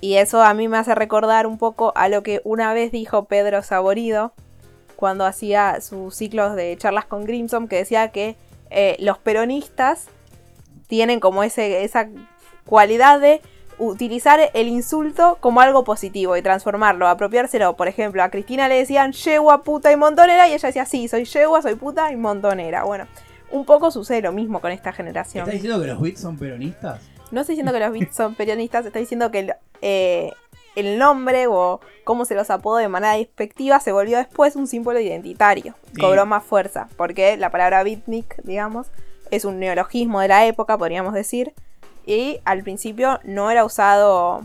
Y 0.00 0.16
eso 0.16 0.42
a 0.42 0.54
mí 0.54 0.68
me 0.68 0.78
hace 0.78 0.94
recordar 0.94 1.46
un 1.46 1.58
poco 1.58 1.92
a 1.96 2.08
lo 2.08 2.22
que 2.22 2.40
una 2.44 2.72
vez 2.72 2.92
dijo 2.92 3.24
Pedro 3.24 3.62
Saborido 3.62 4.32
cuando 4.96 5.24
hacía 5.24 5.80
sus 5.80 6.14
ciclos 6.14 6.56
de 6.56 6.76
charlas 6.76 7.04
con 7.04 7.24
Grimson, 7.24 7.68
que 7.68 7.76
decía 7.76 8.08
que 8.08 8.36
eh, 8.70 8.96
los 8.98 9.18
peronistas 9.18 10.06
tienen 10.88 11.20
como 11.20 11.42
ese, 11.42 11.84
esa 11.84 12.08
cualidad 12.64 13.20
de 13.20 13.40
utilizar 13.78 14.40
el 14.54 14.68
insulto 14.68 15.36
como 15.40 15.60
algo 15.60 15.84
positivo 15.84 16.36
y 16.36 16.42
transformarlo, 16.42 17.06
apropiárselo. 17.08 17.76
Por 17.76 17.88
ejemplo, 17.88 18.22
a 18.22 18.30
Cristina 18.30 18.68
le 18.68 18.76
decían 18.76 19.12
yegua, 19.12 19.62
puta 19.62 19.92
y 19.92 19.96
montonera 19.96 20.48
y 20.48 20.54
ella 20.54 20.68
decía, 20.68 20.86
sí, 20.86 21.08
soy 21.08 21.24
yegua, 21.24 21.62
soy 21.62 21.74
puta 21.74 22.10
y 22.10 22.16
montonera. 22.16 22.84
Bueno, 22.84 23.06
un 23.50 23.64
poco 23.64 23.90
sucede 23.90 24.22
lo 24.22 24.32
mismo 24.32 24.60
con 24.60 24.72
esta 24.72 24.92
generación. 24.92 25.42
¿Estás 25.42 25.54
diciendo 25.54 25.80
que 25.80 25.88
los 25.88 26.00
Beats 26.00 26.20
son 26.20 26.38
peronistas? 26.38 27.00
No 27.30 27.40
estoy 27.40 27.54
diciendo 27.54 27.72
que 27.72 27.80
los 27.80 27.92
beats 27.92 28.14
son 28.14 28.34
peronistas, 28.34 28.86
estoy 28.86 29.02
diciendo 29.02 29.30
que 29.30 29.52
eh, 29.82 30.32
el 30.76 30.98
nombre 30.98 31.46
o 31.48 31.80
cómo 32.04 32.24
se 32.24 32.34
los 32.36 32.50
apodó 32.50 32.76
de 32.76 32.88
manera 32.88 33.14
despectiva 33.14 33.80
se 33.80 33.90
volvió 33.90 34.18
después 34.18 34.54
un 34.54 34.68
símbolo 34.68 35.00
identitario. 35.00 35.74
Sí. 35.94 36.00
Cobró 36.00 36.26
más 36.26 36.44
fuerza, 36.44 36.88
porque 36.96 37.36
la 37.36 37.50
palabra 37.50 37.82
beatnik, 37.82 38.42
digamos, 38.44 38.86
es 39.30 39.44
un 39.44 39.58
neologismo 39.58 40.20
de 40.20 40.28
la 40.28 40.46
época, 40.46 40.78
podríamos 40.78 41.14
decir, 41.14 41.52
y 42.06 42.38
al 42.44 42.62
principio 42.62 43.18
no 43.24 43.50
era 43.50 43.64
usado 43.64 44.42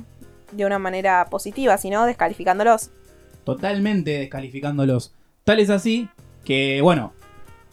de 0.52 0.66
una 0.66 0.80
manera 0.80 1.28
positiva, 1.30 1.78
sino 1.78 2.06
descalificándolos. 2.06 2.90
totalmente 3.44 4.12
descalificándolos. 4.20 5.14
Tal 5.44 5.60
es 5.60 5.70
así 5.70 6.10
que, 6.46 6.82
bueno, 6.82 7.14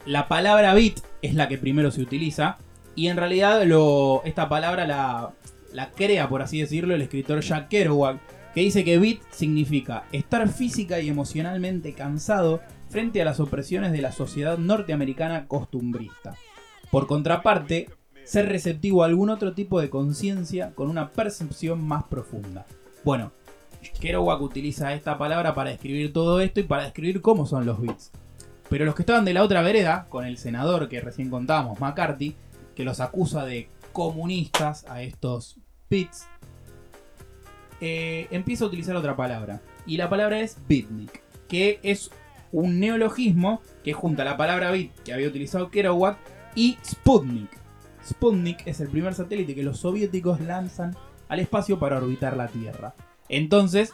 la 0.04 0.28
palabra 0.28 0.74
beat 0.74 1.00
es 1.22 1.34
la 1.34 1.48
que 1.48 1.58
primero 1.58 1.90
se 1.90 2.00
utiliza 2.02 2.58
y 2.94 3.08
en 3.08 3.16
realidad 3.16 3.62
lo, 3.64 4.22
esta 4.24 4.48
palabra 4.48 4.86
la, 4.86 5.30
la 5.72 5.90
crea, 5.90 6.28
por 6.28 6.42
así 6.42 6.60
decirlo, 6.60 6.94
el 6.94 7.02
escritor 7.02 7.40
Jack 7.40 7.68
Kerouac, 7.68 8.18
que 8.58 8.64
dice 8.64 8.82
que 8.82 8.98
beat 8.98 9.20
significa 9.30 10.06
estar 10.10 10.48
física 10.48 10.98
y 10.98 11.08
emocionalmente 11.08 11.92
cansado 11.92 12.60
frente 12.88 13.22
a 13.22 13.24
las 13.24 13.38
opresiones 13.38 13.92
de 13.92 14.02
la 14.02 14.10
sociedad 14.10 14.58
norteamericana 14.58 15.46
costumbrista. 15.46 16.34
Por 16.90 17.06
contraparte, 17.06 17.88
ser 18.24 18.48
receptivo 18.48 19.04
a 19.04 19.06
algún 19.06 19.30
otro 19.30 19.54
tipo 19.54 19.80
de 19.80 19.90
conciencia 19.90 20.72
con 20.74 20.90
una 20.90 21.10
percepción 21.10 21.86
más 21.86 22.02
profunda. 22.06 22.66
Bueno, 23.04 23.30
Kerouac 24.00 24.42
utiliza 24.42 24.92
esta 24.92 25.18
palabra 25.18 25.54
para 25.54 25.70
describir 25.70 26.12
todo 26.12 26.40
esto 26.40 26.58
y 26.58 26.64
para 26.64 26.82
describir 26.82 27.20
cómo 27.20 27.46
son 27.46 27.64
los 27.64 27.80
beats. 27.80 28.10
Pero 28.68 28.86
los 28.86 28.96
que 28.96 29.02
estaban 29.02 29.24
de 29.24 29.34
la 29.34 29.44
otra 29.44 29.62
vereda, 29.62 30.08
con 30.08 30.24
el 30.24 30.36
senador 30.36 30.88
que 30.88 31.00
recién 31.00 31.30
contábamos, 31.30 31.78
McCarthy, 31.78 32.34
que 32.74 32.82
los 32.82 32.98
acusa 32.98 33.44
de 33.44 33.70
comunistas 33.92 34.84
a 34.88 35.02
estos 35.02 35.60
beats, 35.88 36.26
eh, 37.80 38.28
empieza 38.30 38.64
a 38.64 38.68
utilizar 38.68 38.96
otra 38.96 39.16
palabra. 39.16 39.60
Y 39.86 39.96
la 39.96 40.08
palabra 40.08 40.40
es 40.40 40.58
beatnik, 40.68 41.22
que 41.48 41.80
es 41.82 42.10
un 42.52 42.80
neologismo 42.80 43.60
que 43.84 43.92
junta 43.92 44.24
la 44.24 44.36
palabra 44.36 44.70
beat 44.70 44.90
que 45.04 45.12
había 45.12 45.28
utilizado 45.28 45.70
Kerouac 45.70 46.18
y 46.54 46.78
Sputnik. 46.84 47.50
Sputnik 48.04 48.66
es 48.66 48.80
el 48.80 48.88
primer 48.88 49.14
satélite 49.14 49.54
que 49.54 49.62
los 49.62 49.80
soviéticos 49.80 50.40
lanzan 50.40 50.96
al 51.28 51.40
espacio 51.40 51.78
para 51.78 51.98
orbitar 51.98 52.36
la 52.36 52.48
Tierra. 52.48 52.94
Entonces, 53.28 53.92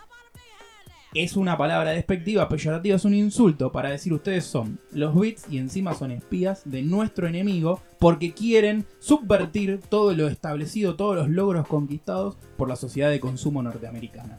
es 1.14 1.36
una 1.36 1.56
palabra 1.56 1.92
despectiva, 1.92 2.48
peyorativa, 2.48 2.96
es 2.96 3.04
un 3.04 3.14
insulto 3.14 3.70
para 3.70 3.90
decir 3.90 4.12
ustedes 4.12 4.44
son 4.44 4.80
los 4.90 5.18
bits 5.18 5.44
y 5.48 5.58
encima 5.58 5.94
son 5.94 6.10
espías 6.10 6.62
de 6.64 6.82
nuestro 6.82 7.28
enemigo 7.28 7.80
porque 8.00 8.34
quieren 8.34 8.84
subvertir 8.98 9.80
todo 9.88 10.12
lo 10.12 10.26
establecido, 10.26 10.96
todos 10.96 11.14
los 11.14 11.28
logros 11.28 11.68
conquistados 11.68 12.36
por 12.56 12.68
la 12.68 12.74
sociedad 12.74 13.10
de 13.10 13.20
consumo 13.20 13.62
norteamericana. 13.62 14.38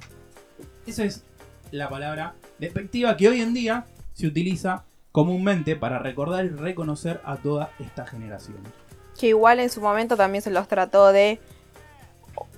Esa 0.85 1.05
es 1.05 1.23
la 1.71 1.87
palabra 1.87 2.35
despectiva 2.59 3.15
que 3.15 3.29
hoy 3.29 3.41
en 3.41 3.53
día 3.53 3.85
se 4.13 4.27
utiliza 4.27 4.83
comúnmente 5.13 5.77
para 5.77 5.99
recordar 5.99 6.43
y 6.43 6.49
reconocer 6.49 7.21
a 7.23 7.37
toda 7.37 7.71
esta 7.79 8.05
generación. 8.05 8.57
Que 9.17 9.27
igual 9.27 9.61
en 9.61 9.69
su 9.69 9.79
momento 9.79 10.17
también 10.17 10.41
se 10.41 10.51
los 10.51 10.67
trató 10.67 11.13
de 11.13 11.39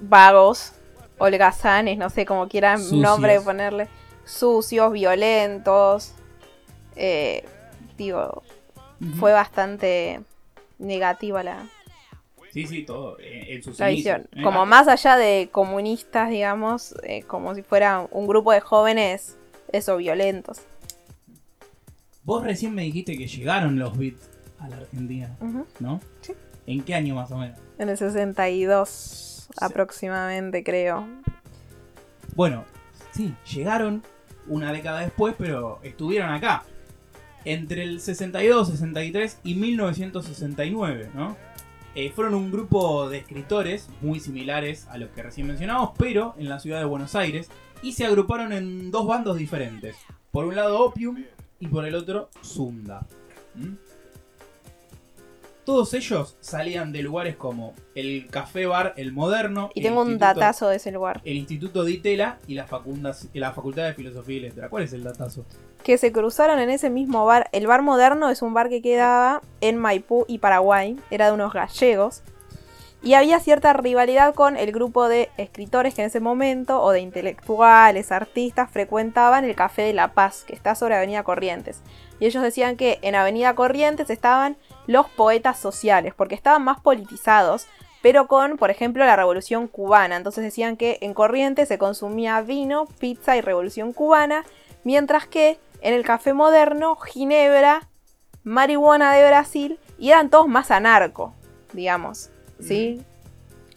vagos 0.01 0.74
holgazanes, 1.19 1.97
no 2.00 2.09
sé 2.09 2.25
cómo 2.25 2.47
quieran 2.47 2.79
Sucios. 2.79 3.01
nombre 3.01 3.39
ponerle, 3.41 3.88
sucios, 4.27 4.91
violentos. 4.93 6.13
Eh, 6.96 7.43
digo, 7.98 8.43
fue 9.19 9.31
bastante 9.34 10.22
negativa 10.79 11.43
la, 11.43 11.67
Sí, 12.51 12.65
sí, 12.65 12.84
todo. 12.84 13.19
eh, 13.19 13.62
En 13.63 13.77
la 13.77 13.91
inicios. 13.91 14.17
visión. 14.17 14.27
Eh, 14.34 14.41
Como 14.43 14.62
ah, 14.62 14.65
más 14.65 14.88
allá 14.88 15.15
de 15.17 15.50
comunistas, 15.51 16.29
digamos, 16.29 16.96
eh, 17.03 17.22
como 17.24 17.53
si 17.55 17.62
fuera 17.62 18.07
un 18.12 18.25
grupo 18.27 18.51
de 18.51 18.62
jóvenes, 18.62 19.38
eso, 19.72 19.98
violentos. 19.98 20.62
Vos 22.24 22.43
recién 22.43 22.74
me 22.74 22.81
dijiste 22.84 23.17
que 23.17 23.27
llegaron 23.27 23.77
los 23.77 23.98
beats 23.98 24.29
a 24.60 24.69
la 24.69 24.77
Argentina. 24.77 25.36
¿no? 25.79 26.01
Sí. 26.22 26.34
¿En 26.65 26.84
qué 26.84 26.96
año 26.96 27.15
más 27.15 27.31
o 27.31 27.38
menos? 27.38 27.57
En 27.77 27.89
el 27.89 27.98
62 27.98 29.50
aproximadamente, 29.62 30.63
creo. 30.63 31.07
Bueno, 32.36 32.65
sí, 33.12 33.34
llegaron 33.53 34.03
una 34.47 34.71
década 34.71 35.01
después, 35.01 35.35
pero 35.37 35.79
estuvieron 35.83 36.31
acá. 36.31 36.63
Entre 37.45 37.83
el 37.83 38.01
62, 38.01 38.69
63 38.69 39.39
y 39.43 39.55
1969, 39.55 41.11
¿no? 41.13 41.37
Eh, 41.95 42.11
fueron 42.11 42.35
un 42.35 42.51
grupo 42.51 43.09
de 43.09 43.17
escritores 43.17 43.89
muy 44.01 44.19
similares 44.19 44.87
a 44.89 44.97
los 44.97 45.09
que 45.09 45.23
recién 45.23 45.47
mencionamos, 45.47 45.91
pero 45.97 46.35
en 46.37 46.49
la 46.49 46.59
ciudad 46.59 46.79
de 46.79 46.85
Buenos 46.85 47.15
Aires, 47.15 47.49
y 47.81 47.93
se 47.93 48.05
agruparon 48.05 48.53
en 48.53 48.91
dos 48.91 49.07
bandos 49.07 49.37
diferentes. 49.37 49.95
Por 50.31 50.45
un 50.45 50.55
lado 50.55 50.79
Opium 50.83 51.23
y 51.59 51.67
por 51.67 51.85
el 51.85 51.95
otro 51.95 52.29
Zunda. 52.43 53.07
¿Mm? 53.55 53.87
Todos 55.67 55.93
ellos 55.95 56.38
salían 56.39 56.93
de 56.93 57.01
lugares 57.01 57.36
como 57.36 57.74
el 57.93 58.27
Café 58.31 58.67
Bar 58.67 58.93
El 58.95 59.12
Moderno. 59.12 59.69
Y 59.75 59.81
tengo 59.81 60.01
un 60.01 60.17
datazo 60.17 60.69
de 60.69 60.77
ese 60.77 60.93
lugar. 60.93 61.19
el 61.25 61.36
Instituto 61.36 61.83
de 61.83 61.91
Itela 61.91 62.38
y 62.47 62.53
la, 62.53 62.65
facundas- 62.65 63.27
la 63.33 63.51
Facultad 63.51 63.83
de 63.83 63.93
Filosofía 63.93 64.38
y 64.38 64.39
Letras. 64.39 64.69
¿Cuál 64.69 64.83
es 64.83 64.93
el 64.93 65.03
datazo? 65.03 65.43
Que 65.83 65.97
se 65.97 66.13
cruzaron 66.13 66.59
en 66.59 66.69
ese 66.69 66.89
mismo 66.89 67.25
bar. 67.25 67.50
El 67.51 67.67
bar 67.67 67.81
moderno 67.81 68.29
es 68.29 68.41
un 68.41 68.53
bar 68.53 68.69
que 68.69 68.81
quedaba 68.81 69.41
en 69.59 69.75
Maipú 69.75 70.24
y 70.29 70.38
Paraguay. 70.38 70.97
Era 71.12 71.27
de 71.27 71.33
unos 71.33 71.51
gallegos. 71.51 72.24
Y 73.03 73.15
había 73.15 73.41
cierta 73.41 73.74
rivalidad 73.74 74.33
con 74.36 74.55
el 74.55 74.71
grupo 74.71 75.09
de 75.09 75.29
escritores 75.36 75.93
que 75.93 76.01
en 76.01 76.07
ese 76.07 76.21
momento, 76.21 76.81
o 76.81 76.91
de 76.91 77.01
intelectuales, 77.01 78.13
artistas, 78.13 78.71
frecuentaban 78.71 79.43
el 79.43 79.53
Café 79.53 79.81
de 79.81 79.93
la 79.93 80.13
Paz, 80.13 80.45
que 80.47 80.55
está 80.55 80.75
sobre 80.75 80.95
Avenida 80.95 81.24
Corrientes. 81.24 81.81
Y 82.21 82.25
ellos 82.25 82.41
decían 82.41 82.77
que 82.77 83.00
en 83.01 83.15
Avenida 83.15 83.53
Corrientes 83.53 84.09
estaban 84.09 84.55
los 84.88 85.08
poetas 85.10 85.60
sociales, 85.60 86.13
porque 86.15 86.36
estaban 86.36 86.63
más 86.63 86.79
politizados, 86.82 87.67
pero 88.01 88.27
con, 88.27 88.58
por 88.58 88.72
ejemplo, 88.72 89.06
la 89.06 89.15
Revolución 89.15 89.67
Cubana. 89.67 90.15
Entonces 90.15 90.44
decían 90.44 90.77
que 90.77 90.98
en 91.01 91.13
Corrientes 91.13 91.67
se 91.67 91.77
consumía 91.77 92.41
vino, 92.41 92.86
pizza 93.00 93.38
y 93.38 93.41
Revolución 93.41 93.94
Cubana, 93.94 94.46
mientras 94.84 95.27
que 95.27 95.60
en 95.82 95.94
el 95.94 96.03
Café 96.03 96.34
Moderno, 96.34 96.96
Ginebra, 96.96 97.88
marihuana 98.44 99.13
de 99.13 99.27
Brasil, 99.27 99.79
y 100.00 100.12
eran 100.12 100.29
todos 100.29 100.48
más 100.48 100.72
anarco, 100.72 101.34
digamos. 101.74 102.29
¿sí? 102.60 103.03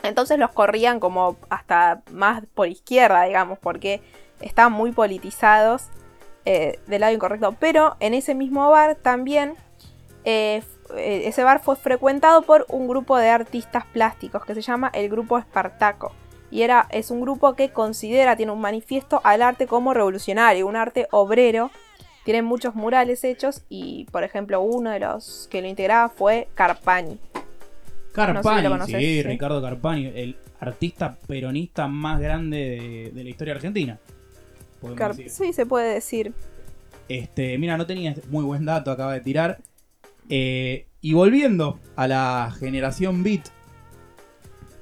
Entonces 0.03 0.39
los 0.39 0.51
corrían 0.53 1.01
como 1.01 1.37
hasta 1.49 2.03
más 2.11 2.45
por 2.55 2.69
izquierda, 2.69 3.25
digamos, 3.25 3.59
porque 3.59 4.01
estaban 4.41 4.73
muy 4.73 4.93
politizados 4.93 5.89
eh, 6.45 6.79
del 6.87 7.03
lado 7.03 7.13
incorrecto. 7.13 7.55
Pero 7.59 7.97
en 8.01 8.15
ese 8.15 8.35
mismo 8.35 8.69
bar 8.71 8.95
también, 8.95 9.55
eh, 10.25 10.63
eh, 10.63 10.63
ese 10.97 11.45
bar 11.45 11.63
fue 11.63 11.77
frecuentado 11.77 12.43
por 12.43 12.67
un 12.69 12.89
grupo 12.89 13.17
de 13.19 13.29
artistas 13.29 13.85
plásticos 13.87 14.45
que 14.45 14.55
se 14.55 14.63
llama 14.63 14.91
el 14.95 15.09
Grupo 15.09 15.39
Espartaco. 15.39 16.13
Y 16.51 16.63
era, 16.63 16.87
es 16.91 17.11
un 17.11 17.21
grupo 17.21 17.55
que 17.55 17.71
considera, 17.71 18.37
tiene 18.37 18.51
un 18.53 18.61
manifiesto 18.61 19.21
al 19.23 19.43
arte 19.43 19.67
como 19.67 19.95
revolucionario, 19.95 20.67
un 20.67 20.77
arte 20.77 21.07
obrero. 21.13 21.71
Tienen 22.25 22.45
muchos 22.45 22.75
murales 22.75 23.25
hechos 23.25 23.63
y, 23.69 24.05
por 24.11 24.25
ejemplo, 24.25 24.61
uno 24.61 24.91
de 24.91 25.01
los 25.01 25.49
que 25.51 25.63
lo 25.63 25.69
integraba 25.69 26.09
fue 26.09 26.49
Carpani. 26.55 27.19
Carpani, 28.13 28.63
lo 28.63 28.71
conoces, 28.71 28.97
sí, 28.97 29.01
sí. 29.01 29.23
Ricardo 29.23 29.63
Carpani, 29.63 30.07
el 30.07 30.37
artista 30.59 31.17
peronista 31.27 31.87
más 31.87 32.21
grande 32.21 32.57
de, 32.59 33.11
de 33.15 33.25
la 33.25 33.31
historia 33.31 33.55
argentina. 33.55 33.99
podemos 34.81 34.99
Car- 34.99 35.15
decir. 35.15 35.31
sí, 35.31 35.53
se 35.53 35.65
puede 35.67 35.95
decir. 35.95 36.33
Este, 37.09 37.57
mira, 37.59 37.77
no 37.77 37.87
tenía 37.87 38.15
muy 38.29 38.45
buen 38.45 38.65
dato, 38.65 38.91
acaba 38.91 39.15
de 39.15 39.21
tirar. 39.21 39.59
Eh, 40.33 40.87
y 41.01 41.13
volviendo 41.13 41.81
a 41.97 42.07
la 42.07 42.55
generación 42.57 43.25
Beat, 43.25 43.49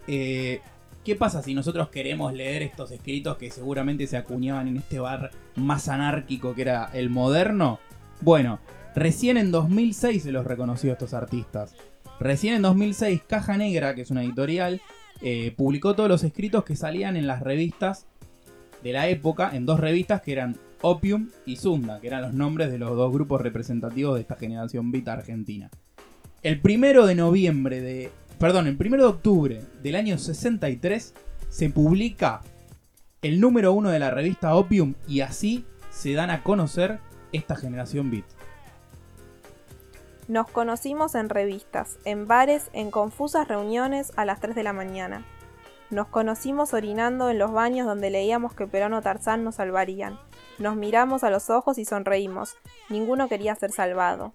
eh, 0.07 0.61
¿qué 1.05 1.17
pasa 1.17 1.43
si 1.43 1.55
nosotros 1.55 1.89
queremos 1.89 2.35
leer 2.35 2.63
estos 2.63 2.91
escritos 2.91 3.39
que 3.39 3.51
seguramente 3.51 4.07
se 4.07 4.19
acuñaban 4.19 4.69
en 4.69 4.77
este 4.77 4.99
bar 4.99 5.31
más 5.57 5.89
anárquico 5.89 6.55
que 6.55 6.63
era 6.63 6.91
el 6.93 7.09
moderno? 7.09 7.81
Bueno, 8.21 8.61
recién 8.95 9.39
en 9.39 9.51
2006 9.51 10.25
se 10.25 10.33
los 10.33 10.47
reconoció 10.47 10.91
a 10.91 10.93
estos 10.93 11.15
artistas. 11.15 11.75
Recién 12.21 12.55
en 12.55 12.63
2006, 12.63 13.23
Caja 13.27 13.57
Negra, 13.57 13.95
que 13.95 14.03
es 14.03 14.11
una 14.11 14.23
editorial, 14.23 14.83
eh, 15.23 15.55
publicó 15.57 15.95
todos 15.95 16.11
los 16.11 16.25
escritos 16.25 16.63
que 16.65 16.77
salían 16.77 17.17
en 17.17 17.27
las 17.27 17.41
revistas 17.41 18.07
de 18.83 18.93
la 18.93 19.09
época, 19.09 19.51
en 19.55 19.65
dos 19.65 19.81
revistas 19.81 20.21
que 20.21 20.33
eran 20.33 20.59
Opium 20.83 21.31
y 21.47 21.57
Zunda, 21.57 22.01
que 22.01 22.07
eran 22.07 22.23
los 22.23 22.35
nombres 22.35 22.71
de 22.71 22.79
los 22.79 22.97
dos 22.97 23.13
grupos 23.13 23.41
representativos 23.41 24.15
de 24.15 24.21
esta 24.23 24.37
generación 24.37 24.91
beat 24.93 25.09
argentina. 25.09 25.71
El 26.43 26.61
primero 26.61 27.07
de 27.07 27.15
noviembre 27.15 27.81
de. 27.81 28.11
Perdón, 28.39 28.69
el 28.69 28.77
primero 28.77 29.03
de 29.03 29.09
octubre 29.09 29.63
del 29.83 29.97
año 29.97 30.17
63 30.19 31.15
se 31.49 31.71
publica 31.71 32.43
el 33.23 33.41
número 33.41 33.73
uno 33.73 33.91
de 33.91 33.99
la 33.99 34.11
revista 34.11 34.55
Opium 34.55 34.95
y 35.09 35.21
así 35.21 35.65
se 35.91 36.13
dan 36.13 36.31
a 36.31 36.45
conocer 36.45 37.01
esta 37.33 37.57
generación 37.57 38.11
beat. 38.11 38.25
Nos 40.29 40.49
conocimos 40.49 41.15
en 41.15 41.31
revistas, 41.31 41.99
en 42.05 42.29
bares, 42.29 42.71
en 42.75 42.91
confusas 42.91 43.49
reuniones 43.49 44.13
a 44.17 44.25
las 44.25 44.41
3 44.41 44.55
de 44.55 44.63
la 44.63 44.75
mañana. 44.75 45.25
Nos 45.91 46.09
conocimos 46.09 46.75
orinando 46.75 47.31
en 47.31 47.39
los 47.39 47.51
baños 47.51 47.87
donde 47.87 48.11
leíamos 48.11 48.55
que 48.55 48.67
Perón 48.67 48.93
o 48.93 49.01
Tarzán 49.01 49.43
nos 49.43 49.55
salvarían. 49.55 50.19
Nos 50.59 50.77
miramos 50.77 51.23
a 51.23 51.31
los 51.31 51.51
ojos 51.51 51.79
y 51.79 51.85
sonreímos. 51.85 52.57
Ninguno 52.89 53.29
quería 53.29 53.55
ser 53.55 53.71
salvado. 53.71 54.33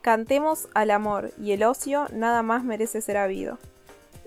Cantemos 0.00 0.68
al 0.74 0.90
amor 0.90 1.32
y 1.40 1.52
el 1.52 1.64
ocio 1.64 2.06
nada 2.12 2.42
más 2.42 2.64
merece 2.64 3.00
ser 3.00 3.16
habido. 3.16 3.58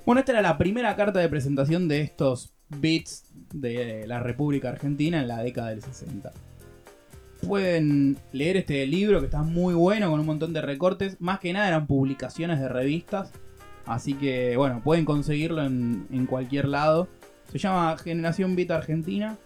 Bueno, 0.06 0.19
esta 0.19 0.32
era 0.34 0.41
la 0.41 0.58
primera 0.58 0.95
carta 0.95 1.19
de 1.19 1.30
presentación 1.30 1.88
de 1.88 2.02
estos 2.02 2.54
beats 2.69 3.25
de 3.54 4.06
la 4.08 4.19
República 4.19 4.69
Argentina 4.69 5.21
en 5.21 5.28
la 5.28 5.41
década 5.41 5.69
del 5.69 5.82
60. 5.82 6.32
Pueden 7.47 8.17
leer 8.32 8.58
este 8.58 8.86
libro 8.86 9.19
que 9.19 9.25
está 9.25 9.43
muy 9.43 9.73
bueno 9.73 10.10
con 10.10 10.19
un 10.19 10.25
montón 10.25 10.54
de 10.54 10.62
recortes. 10.62 11.19
Más 11.21 11.39
que 11.39 11.54
nada 11.54 11.67
eran 11.67 11.88
publicaciones 11.88 12.60
de 12.60 12.67
revistas. 12.67 13.32
Así 13.86 14.13
que 14.13 14.56
bueno, 14.58 14.82
pueden 14.84 15.06
conseguirlo 15.06 15.63
en, 15.63 16.28
cualquier 16.30 16.67
lado. 16.67 17.08
Se 17.52 17.58
llama 17.58 17.97
Generación 17.97 18.56
Beat 18.56 18.71
Argentina 18.71 19.38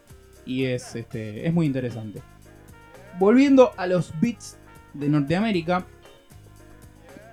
y 0.45 0.65
es, 0.65 0.95
este, 0.95 1.47
es 1.47 1.53
muy 1.53 1.65
interesante. 1.65 2.21
Volviendo 3.19 3.71
a 3.77 3.87
los 3.87 4.11
beats 4.19 4.57
de 4.93 5.09
Norteamérica, 5.09 5.85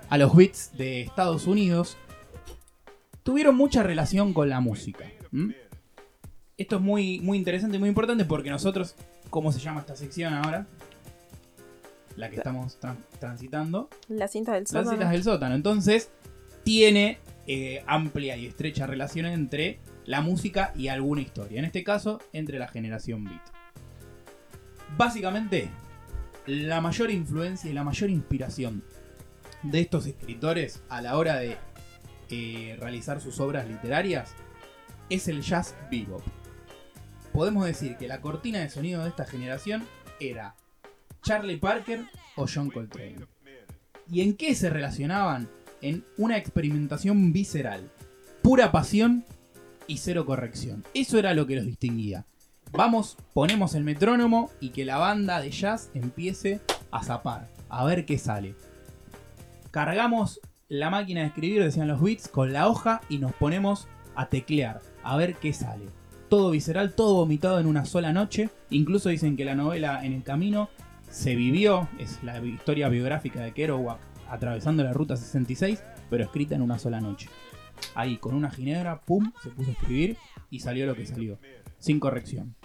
a 0.09 0.17
los 0.17 0.35
beats 0.35 0.71
de 0.77 1.01
Estados 1.01 1.47
Unidos, 1.47 1.97
tuvieron 3.23 3.55
mucha 3.55 3.83
relación 3.83 4.33
con 4.33 4.49
la 4.49 4.59
música. 4.59 5.05
Esto 6.57 6.75
es 6.75 6.81
muy, 6.81 7.19
muy 7.21 7.37
interesante 7.37 7.77
y 7.77 7.79
muy 7.79 7.89
importante 7.89 8.25
porque 8.25 8.49
nosotros, 8.49 8.95
¿cómo 9.29 9.51
se 9.51 9.59
llama 9.59 9.79
esta 9.81 9.95
sección 9.95 10.33
ahora? 10.33 10.67
La 12.17 12.29
que 12.29 12.35
estamos 12.35 12.77
tran- 12.79 12.97
transitando. 13.19 13.89
Las 14.09 14.31
cintas 14.33 14.53
del 14.55 14.63
Las 14.63 14.69
sótano. 14.71 14.91
citas 14.91 15.11
del 15.11 15.23
sótano. 15.23 15.55
Entonces, 15.55 16.11
tiene 16.63 17.19
eh, 17.47 17.83
amplia 17.87 18.35
y 18.37 18.45
estrecha 18.45 18.85
relación 18.85 19.25
entre 19.27 19.79
la 20.05 20.21
música 20.21 20.73
y 20.75 20.87
alguna 20.87 21.21
historia. 21.21 21.59
En 21.59 21.65
este 21.65 21.83
caso, 21.83 22.19
entre 22.33 22.59
la 22.59 22.67
generación 22.67 23.23
beat. 23.23 23.41
Básicamente, 24.97 25.69
la 26.45 26.81
mayor 26.81 27.11
influencia 27.11 27.69
y 27.69 27.73
la 27.73 27.83
mayor 27.83 28.09
inspiración 28.09 28.83
de 29.63 29.81
estos 29.81 30.05
escritores 30.07 30.81
a 30.89 31.01
la 31.01 31.17
hora 31.17 31.37
de 31.37 31.57
eh, 32.29 32.77
realizar 32.79 33.21
sus 33.21 33.39
obras 33.39 33.67
literarias 33.67 34.33
es 35.09 35.27
el 35.27 35.41
jazz 35.41 35.75
bebop. 35.89 36.23
Podemos 37.33 37.65
decir 37.65 37.97
que 37.97 38.07
la 38.07 38.21
cortina 38.21 38.59
de 38.59 38.69
sonido 38.69 39.03
de 39.03 39.09
esta 39.09 39.25
generación 39.25 39.85
era 40.19 40.55
Charlie 41.21 41.57
Parker 41.57 42.05
o 42.35 42.45
John 42.53 42.69
Coltrane. 42.69 43.25
¿Y 44.09 44.21
en 44.21 44.35
qué 44.35 44.55
se 44.55 44.69
relacionaban? 44.69 45.49
En 45.81 46.05
una 46.17 46.37
experimentación 46.37 47.33
visceral, 47.33 47.91
pura 48.41 48.71
pasión 48.71 49.25
y 49.91 49.97
cero 49.97 50.25
corrección. 50.25 50.85
Eso 50.93 51.19
era 51.19 51.33
lo 51.33 51.45
que 51.45 51.57
los 51.57 51.65
distinguía. 51.65 52.25
Vamos, 52.71 53.17
ponemos 53.33 53.75
el 53.75 53.83
metrónomo 53.83 54.49
y 54.61 54.69
que 54.69 54.85
la 54.85 54.97
banda 54.97 55.41
de 55.41 55.51
jazz 55.51 55.91
empiece 55.93 56.61
a 56.91 57.03
zapar, 57.03 57.49
a 57.67 57.83
ver 57.83 58.05
qué 58.05 58.17
sale. 58.17 58.55
Cargamos 59.69 60.39
la 60.69 60.89
máquina 60.89 61.19
de 61.19 61.27
escribir, 61.27 61.61
decían 61.61 61.89
los 61.89 62.01
beats, 62.01 62.29
con 62.29 62.53
la 62.53 62.69
hoja 62.69 63.01
y 63.09 63.17
nos 63.17 63.33
ponemos 63.33 63.89
a 64.15 64.27
teclear, 64.27 64.81
a 65.03 65.17
ver 65.17 65.35
qué 65.35 65.51
sale. 65.51 65.87
Todo 66.29 66.51
visceral, 66.51 66.93
todo 66.93 67.15
vomitado 67.15 67.59
en 67.59 67.65
una 67.65 67.83
sola 67.83 68.13
noche. 68.13 68.49
Incluso 68.69 69.09
dicen 69.09 69.35
que 69.35 69.43
la 69.43 69.55
novela 69.55 70.05
En 70.05 70.13
el 70.13 70.23
Camino 70.23 70.69
se 71.09 71.35
vivió, 71.35 71.89
es 71.99 72.23
la 72.23 72.39
historia 72.39 72.87
biográfica 72.87 73.41
de 73.41 73.51
Kerouac 73.51 73.99
atravesando 74.29 74.85
la 74.85 74.93
ruta 74.93 75.17
66, 75.17 75.83
pero 76.09 76.23
escrita 76.23 76.55
en 76.55 76.61
una 76.61 76.79
sola 76.79 77.01
noche. 77.01 77.27
Ahí, 77.95 78.17
con 78.17 78.33
una 78.33 78.51
ginebra, 78.51 79.01
pum, 79.01 79.31
se 79.43 79.49
puso 79.49 79.69
a 79.69 79.73
escribir 79.73 80.17
y 80.49 80.59
salió 80.59 80.85
lo 80.85 80.95
que 80.95 81.05
salió, 81.05 81.39
sin 81.79 81.99
corrección. 81.99 82.55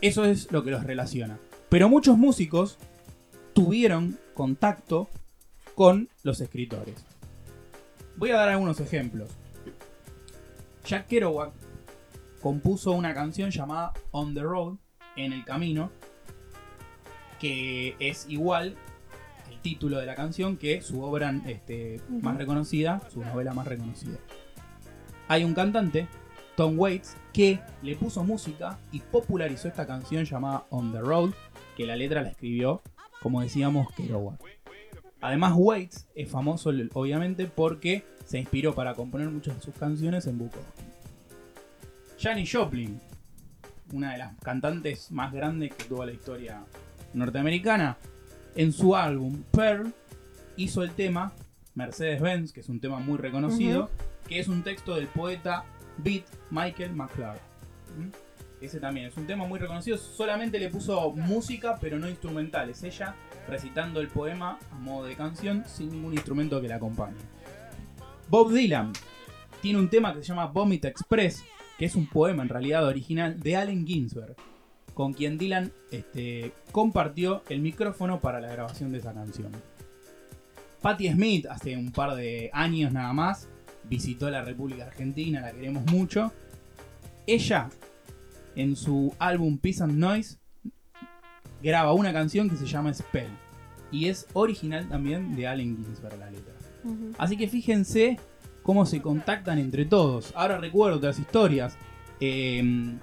Eso 0.00 0.24
es 0.24 0.50
lo 0.50 0.64
que 0.64 0.70
los 0.70 0.84
relaciona. 0.84 1.38
Pero 1.68 1.88
muchos 1.88 2.18
músicos 2.18 2.78
tuvieron 3.54 4.18
contacto 4.34 5.08
con 5.74 6.08
los 6.22 6.40
escritores. 6.40 7.04
Voy 8.16 8.30
a 8.30 8.36
dar 8.36 8.50
algunos 8.50 8.80
ejemplos. 8.80 9.30
Jack 10.84 11.06
Kerouac 11.06 11.52
compuso 12.40 12.92
una 12.92 13.14
canción 13.14 13.50
llamada 13.50 13.92
On 14.10 14.34
the 14.34 14.42
Road, 14.42 14.76
en 15.16 15.32
el 15.32 15.44
camino, 15.44 15.90
que 17.40 17.96
es 17.98 18.26
igual 18.28 18.76
título 19.62 19.98
de 19.98 20.06
la 20.06 20.14
canción 20.14 20.56
que 20.56 20.82
su 20.82 21.02
obra 21.02 21.34
este, 21.46 22.00
más 22.08 22.36
reconocida, 22.36 23.00
su 23.12 23.22
novela 23.22 23.54
más 23.54 23.66
reconocida. 23.66 24.18
Hay 25.28 25.44
un 25.44 25.54
cantante, 25.54 26.08
Tom 26.56 26.78
Waits, 26.78 27.16
que 27.32 27.60
le 27.82 27.96
puso 27.96 28.24
música 28.24 28.78
y 28.90 29.00
popularizó 29.00 29.68
esta 29.68 29.86
canción 29.86 30.24
llamada 30.24 30.66
On 30.70 30.92
the 30.92 31.00
Road, 31.00 31.30
que 31.76 31.86
la 31.86 31.96
letra 31.96 32.22
la 32.22 32.30
escribió, 32.30 32.82
como 33.22 33.40
decíamos, 33.40 33.92
Kerouac. 33.94 34.40
Además, 35.20 35.54
Waits 35.56 36.08
es 36.14 36.28
famoso, 36.28 36.70
obviamente, 36.94 37.46
porque 37.46 38.04
se 38.24 38.38
inspiró 38.38 38.74
para 38.74 38.94
componer 38.94 39.30
muchas 39.30 39.54
de 39.54 39.62
sus 39.62 39.74
canciones 39.74 40.26
en 40.26 40.38
Bukowski. 40.38 40.82
Janis 42.18 42.52
Joplin, 42.52 43.00
una 43.92 44.12
de 44.12 44.18
las 44.18 44.36
cantantes 44.40 45.10
más 45.12 45.32
grandes 45.32 45.74
que 45.74 45.84
tuvo 45.84 46.04
la 46.04 46.12
historia 46.12 46.64
norteamericana, 47.14 47.98
en 48.54 48.72
su 48.72 48.94
álbum 48.94 49.42
Pearl 49.52 49.92
hizo 50.56 50.82
el 50.82 50.92
tema 50.92 51.32
Mercedes-Benz, 51.74 52.52
que 52.52 52.60
es 52.60 52.68
un 52.68 52.80
tema 52.80 52.98
muy 52.98 53.18
reconocido, 53.18 53.90
que 54.28 54.38
es 54.38 54.48
un 54.48 54.62
texto 54.62 54.94
del 54.94 55.06
poeta 55.08 55.64
Beat 55.98 56.24
Michael 56.50 56.94
McClure. 56.94 57.40
¿Mm? 57.98 58.64
Ese 58.64 58.78
también 58.78 59.06
es 59.06 59.16
un 59.16 59.26
tema 59.26 59.44
muy 59.44 59.58
reconocido, 59.58 59.98
solamente 59.98 60.58
le 60.58 60.68
puso 60.68 61.10
música, 61.12 61.78
pero 61.80 61.98
no 61.98 62.08
instrumental. 62.08 62.70
Es 62.70 62.84
ella 62.84 63.16
recitando 63.48 64.00
el 64.00 64.06
poema 64.08 64.58
a 64.70 64.78
modo 64.78 65.06
de 65.06 65.16
canción 65.16 65.64
sin 65.66 65.90
ningún 65.90 66.12
instrumento 66.12 66.60
que 66.60 66.68
la 66.68 66.76
acompañe. 66.76 67.16
Bob 68.28 68.52
Dylan 68.52 68.92
tiene 69.60 69.80
un 69.80 69.88
tema 69.90 70.14
que 70.14 70.20
se 70.20 70.28
llama 70.28 70.46
Vomit 70.46 70.84
Express, 70.84 71.44
que 71.76 71.86
es 71.86 71.96
un 71.96 72.06
poema 72.06 72.44
en 72.44 72.48
realidad 72.48 72.86
original 72.86 73.40
de 73.40 73.56
Allen 73.56 73.84
Ginsberg, 73.84 74.36
con 74.94 75.12
quien 75.12 75.38
Dylan 75.38 75.72
este, 75.90 76.52
compartió 76.70 77.42
el 77.48 77.60
micrófono 77.60 78.20
para 78.20 78.40
la 78.40 78.50
grabación 78.50 78.92
de 78.92 78.98
esa 78.98 79.12
canción. 79.12 79.52
Patti 80.80 81.10
Smith, 81.10 81.46
hace 81.46 81.76
un 81.76 81.92
par 81.92 82.14
de 82.14 82.50
años 82.52 82.92
nada 82.92 83.12
más, 83.12 83.48
visitó 83.84 84.28
la 84.30 84.42
República 84.42 84.86
Argentina, 84.86 85.40
la 85.40 85.52
queremos 85.52 85.84
mucho. 85.90 86.32
Ella, 87.26 87.70
en 88.56 88.74
su 88.74 89.14
álbum 89.18 89.58
Peace 89.58 89.82
and 89.82 89.94
Noise, 89.94 90.38
graba 91.62 91.92
una 91.92 92.12
canción 92.12 92.50
que 92.50 92.56
se 92.56 92.66
llama 92.66 92.92
Spell. 92.92 93.30
Y 93.92 94.08
es 94.08 94.26
original 94.32 94.88
también 94.88 95.36
de 95.36 95.46
Allen 95.46 95.76
Ginsberg 95.76 96.18
la 96.18 96.30
letra. 96.30 96.54
Así 97.18 97.36
que 97.36 97.46
fíjense 97.46 98.18
cómo 98.62 98.86
se 98.86 99.00
contactan 99.00 99.58
entre 99.58 99.84
todos. 99.84 100.32
Ahora 100.34 100.58
recuerdo 100.58 100.96
otras 100.96 101.18
historias. 101.18 101.76
Eh, 102.18 102.96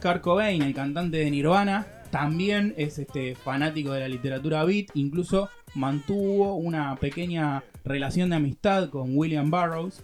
Kurt 0.00 0.20
Cobain, 0.20 0.62
el 0.62 0.74
cantante 0.74 1.18
de 1.18 1.30
Nirvana, 1.30 1.86
también 2.10 2.74
es 2.76 2.98
este, 2.98 3.34
fanático 3.34 3.92
de 3.92 4.00
la 4.00 4.08
literatura 4.08 4.64
beat. 4.64 4.86
Incluso 4.94 5.50
mantuvo 5.74 6.54
una 6.54 6.96
pequeña 6.96 7.62
relación 7.84 8.30
de 8.30 8.36
amistad 8.36 8.88
con 8.90 9.16
William 9.16 9.50
Burroughs. 9.50 10.02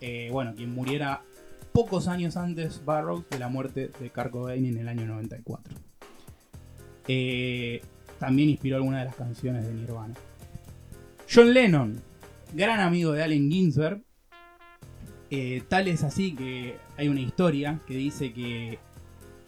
Eh, 0.00 0.28
bueno, 0.32 0.54
quien 0.56 0.74
muriera 0.74 1.22
pocos 1.72 2.08
años 2.08 2.36
antes 2.36 2.84
Burroughs 2.84 3.28
de 3.30 3.38
la 3.38 3.48
muerte 3.48 3.90
de 4.00 4.10
Kurt 4.10 4.30
Cobain 4.30 4.64
en 4.64 4.78
el 4.78 4.88
año 4.88 5.06
94. 5.06 5.74
Eh, 7.08 7.82
también 8.18 8.50
inspiró 8.50 8.76
algunas 8.76 9.00
de 9.00 9.06
las 9.06 9.16
canciones 9.16 9.66
de 9.66 9.74
Nirvana. 9.74 10.14
John 11.32 11.52
Lennon, 11.52 12.00
gran 12.52 12.80
amigo 12.80 13.12
de 13.12 13.22
Allen 13.22 13.50
Ginsberg. 13.50 14.02
Eh, 15.30 15.62
tal 15.68 15.88
es 15.88 16.04
así 16.04 16.34
que 16.34 16.76
hay 16.96 17.08
una 17.08 17.20
historia 17.20 17.80
que 17.86 17.94
dice 17.94 18.34
que 18.34 18.78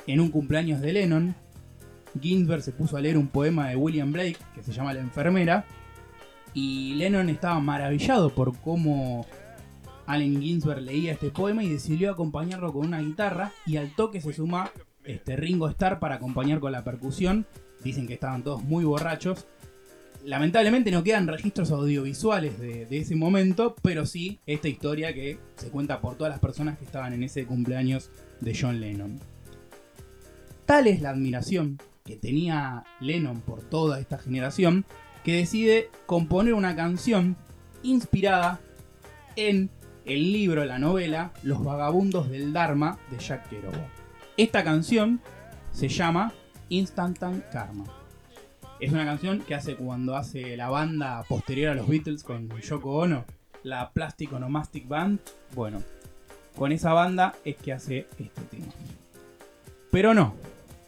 en 0.06 0.20
un 0.20 0.30
cumpleaños 0.30 0.80
de 0.80 0.92
Lennon, 0.92 1.34
Ginsberg 2.20 2.62
se 2.62 2.72
puso 2.72 2.96
a 2.96 3.00
leer 3.00 3.18
un 3.18 3.28
poema 3.28 3.68
de 3.68 3.76
William 3.76 4.12
Blake 4.12 4.38
que 4.54 4.62
se 4.62 4.72
llama 4.72 4.94
La 4.94 5.00
enfermera. 5.00 5.64
Y 6.52 6.94
Lennon 6.94 7.28
estaba 7.28 7.58
maravillado 7.60 8.30
por 8.30 8.56
cómo 8.60 9.26
Allen 10.06 10.40
Ginsberg 10.40 10.82
leía 10.82 11.12
este 11.12 11.30
poema 11.30 11.64
y 11.64 11.68
decidió 11.68 12.12
acompañarlo 12.12 12.72
con 12.72 12.86
una 12.86 13.00
guitarra. 13.00 13.52
Y 13.66 13.76
al 13.76 13.94
toque 13.94 14.20
se 14.20 14.32
suma 14.32 14.70
este 15.04 15.36
Ringo 15.36 15.68
Starr 15.68 15.98
para 15.98 16.16
acompañar 16.16 16.60
con 16.60 16.72
la 16.72 16.84
percusión. 16.84 17.46
Dicen 17.82 18.06
que 18.06 18.14
estaban 18.14 18.44
todos 18.44 18.62
muy 18.62 18.84
borrachos. 18.84 19.46
Lamentablemente 20.24 20.90
no 20.90 21.04
quedan 21.04 21.26
registros 21.26 21.70
audiovisuales 21.70 22.58
de, 22.58 22.86
ese 22.90 23.14
momento, 23.14 23.74
pero 23.82 24.06
sí 24.06 24.40
esta 24.46 24.68
historia 24.68 25.12
que 25.12 25.38
se 25.56 25.68
cuenta 25.68 26.00
por 26.00 26.16
todas 26.16 26.30
las 26.30 26.40
personas 26.40 26.78
que 26.78 26.86
estaban 26.86 27.12
en 27.12 27.24
ese 27.24 27.44
cumpleaños 27.44 28.10
de 28.40 28.56
John 28.58 28.80
Lennon. 28.80 29.20
Tal 30.66 30.86
es 30.86 31.02
la 31.02 31.10
admiración 31.10 31.78
que 32.04 32.16
tenía 32.16 32.84
Lennon 33.00 33.40
por 33.40 33.60
toda 33.62 34.00
esta 34.00 34.18
generación 34.18 34.84
que 35.22 35.36
decide 35.36 35.90
componer 36.06 36.54
una 36.54 36.74
canción 36.74 37.36
inspirada 37.82 38.60
en 39.36 39.70
el 40.04 40.32
libro, 40.32 40.64
la 40.64 40.78
novela 40.78 41.32
Los 41.42 41.62
vagabundos 41.64 42.30
del 42.30 42.52
Dharma 42.52 42.98
de 43.10 43.18
Jack 43.18 43.48
Kerouac. 43.48 43.88
Esta 44.36 44.64
canción 44.64 45.20
se 45.72 45.88
llama 45.88 46.32
Instantan 46.68 47.44
Karma. 47.52 47.84
Es 48.80 48.92
una 48.92 49.04
canción 49.04 49.40
que 49.40 49.54
hace 49.54 49.76
cuando 49.76 50.16
hace 50.16 50.56
la 50.56 50.70
banda 50.70 51.22
posterior 51.28 51.72
a 51.72 51.74
los 51.74 51.88
Beatles 51.88 52.22
con 52.22 52.48
Yoko 52.60 52.96
Ono, 52.96 53.24
la 53.62 53.90
Plastic 53.92 54.32
Onomastic 54.32 54.88
Band. 54.88 55.20
Bueno, 55.54 55.82
con 56.56 56.72
esa 56.72 56.92
banda 56.92 57.34
es 57.44 57.56
que 57.56 57.72
hace 57.72 58.06
este 58.18 58.42
tema. 58.50 58.72
Pero 59.90 60.12
no, 60.12 60.34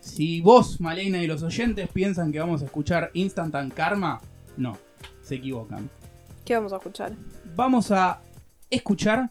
si 0.06 0.40
vos, 0.40 0.80
Malena, 0.80 1.20
y 1.20 1.26
los 1.26 1.42
oyentes 1.42 1.88
piensan 1.88 2.30
que 2.30 2.38
vamos 2.38 2.62
a 2.62 2.66
escuchar 2.66 3.10
Instant 3.14 3.74
Karma, 3.74 4.20
no, 4.56 4.78
se 5.20 5.34
equivocan. 5.34 5.90
¿Qué 6.44 6.54
vamos 6.54 6.72
a 6.72 6.76
escuchar? 6.76 7.12
Vamos 7.56 7.90
a 7.90 8.20
escuchar 8.70 9.30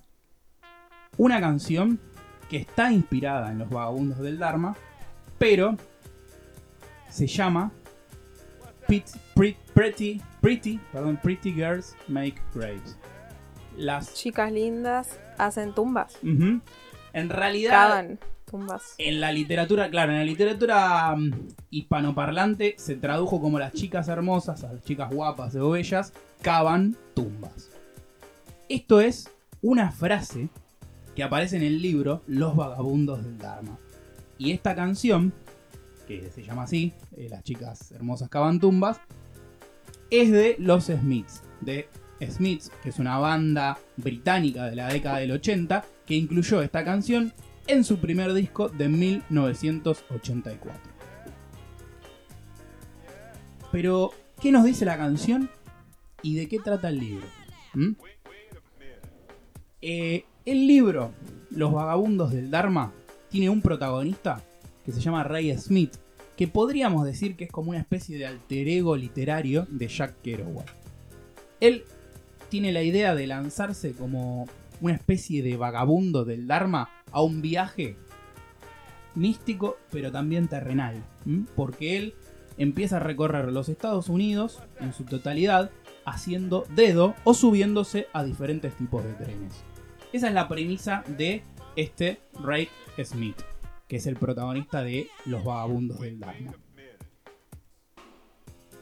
una 1.17 1.39
canción 1.39 1.97
que 2.49 2.57
está 2.57 2.91
inspirada 2.91 3.51
en 3.51 3.59
los 3.59 3.69
vagabundos 3.69 4.19
del 4.19 4.37
Dharma, 4.37 4.75
pero 5.39 5.77
se 7.09 7.25
llama 7.25 7.71
Pretty, 8.85 10.21
Pretty, 10.41 10.79
perdón, 10.91 11.17
Pretty 11.23 11.53
Girls 11.53 11.95
Make 12.09 12.35
Graves. 12.53 12.97
Las 13.77 14.13
chicas 14.13 14.51
lindas 14.51 15.19
hacen 15.37 15.73
tumbas. 15.73 16.17
En 16.21 17.29
realidad, 17.29 18.19
tumbas. 18.45 18.95
En 18.97 19.19
la 19.19 19.31
literatura, 19.31 19.89
claro, 19.89 20.11
en 20.11 20.19
la 20.19 20.25
literatura 20.25 21.15
mm, 21.15 21.47
hispanoparlante 21.71 22.75
se 22.77 22.95
tradujo 22.95 23.41
como 23.41 23.59
las 23.59 23.73
chicas 23.73 24.07
hermosas, 24.07 24.61
las 24.61 24.83
chicas 24.83 25.09
guapas 25.13 25.55
o 25.55 25.71
bellas, 25.71 26.13
cavan 26.41 26.95
tumbas. 27.13 27.69
Esto 28.69 29.01
es 29.01 29.29
una 29.61 29.91
frase 29.91 30.49
que 31.15 31.23
aparece 31.23 31.57
en 31.57 31.63
el 31.63 31.81
libro 31.81 32.21
Los 32.27 32.55
vagabundos 32.55 33.23
del 33.23 33.37
Dharma. 33.37 33.77
Y 34.37 34.51
esta 34.51 34.75
canción 34.75 35.33
que 36.05 36.29
se 36.31 36.43
llama 36.43 36.63
así, 36.63 36.93
eh, 37.15 37.27
Las 37.29 37.43
chicas 37.43 37.91
hermosas 37.91 38.29
cavan 38.29 38.59
tumbas, 38.59 38.99
es 40.09 40.31
de 40.31 40.55
los 40.59 40.85
Smiths, 40.85 41.41
de 41.61 41.89
Smiths, 42.29 42.71
que 42.83 42.89
es 42.89 42.99
una 42.99 43.17
banda 43.17 43.77
británica 43.97 44.65
de 44.65 44.75
la 44.75 44.87
década 44.87 45.17
del 45.17 45.31
80, 45.31 45.83
que 46.05 46.15
incluyó 46.15 46.61
esta 46.61 46.85
canción 46.85 47.33
en 47.67 47.83
su 47.83 47.97
primer 47.97 48.33
disco 48.33 48.69
de 48.69 48.89
1984. 48.89 50.81
Pero, 53.71 54.11
¿qué 54.39 54.51
nos 54.51 54.63
dice 54.63 54.85
la 54.85 54.97
canción 54.97 55.49
y 56.21 56.35
de 56.35 56.47
qué 56.47 56.59
trata 56.59 56.89
el 56.89 56.99
libro? 56.99 57.27
¿Mm? 57.73 57.91
Eh, 59.81 60.25
el 60.45 60.67
libro 60.67 61.11
Los 61.51 61.73
vagabundos 61.73 62.31
del 62.31 62.49
Dharma 62.49 62.93
tiene 63.29 63.49
un 63.49 63.61
protagonista 63.61 64.41
que 64.85 64.91
se 64.91 65.01
llama 65.01 65.23
Ray 65.23 65.57
Smith, 65.57 65.95
que 66.37 66.47
podríamos 66.47 67.05
decir 67.05 67.35
que 67.35 67.45
es 67.45 67.51
como 67.51 67.71
una 67.71 67.79
especie 67.79 68.17
de 68.17 68.27
alter 68.27 68.67
ego 68.67 68.95
literario 68.95 69.67
de 69.69 69.87
Jack 69.87 70.21
Kerouac. 70.21 70.71
Él 71.59 71.83
tiene 72.49 72.71
la 72.71 72.83
idea 72.83 73.15
de 73.15 73.27
lanzarse 73.27 73.93
como 73.93 74.47
una 74.81 74.93
especie 74.93 75.41
de 75.41 75.57
vagabundo 75.57 76.25
del 76.25 76.47
Dharma 76.47 76.89
a 77.15 77.21
un 77.21 77.41
viaje 77.41 77.95
místico, 79.15 79.77
pero 79.89 80.11
también 80.11 80.49
terrenal. 80.49 81.01
Porque 81.55 81.95
él 81.95 82.13
empieza 82.57 82.97
a 82.97 82.99
recorrer 82.99 83.53
los 83.53 83.69
Estados 83.69 84.09
Unidos 84.09 84.61
en 84.81 84.91
su 84.91 85.05
totalidad, 85.05 85.71
haciendo 86.03 86.65
dedo 86.75 87.15
o 87.23 87.33
subiéndose 87.33 88.07
a 88.11 88.25
diferentes 88.25 88.75
tipos 88.75 89.03
de 89.05 89.13
trenes. 89.13 89.63
Esa 90.11 90.27
es 90.27 90.33
la 90.33 90.49
premisa 90.49 91.05
de 91.17 91.41
este 91.77 92.19
Ray 92.43 92.67
Smith, 93.01 93.41
que 93.87 93.95
es 93.95 94.07
el 94.07 94.17
protagonista 94.17 94.83
de 94.83 95.07
Los 95.25 95.45
Vagabundos 95.45 96.01
del 96.01 96.19
Dharma. 96.19 96.53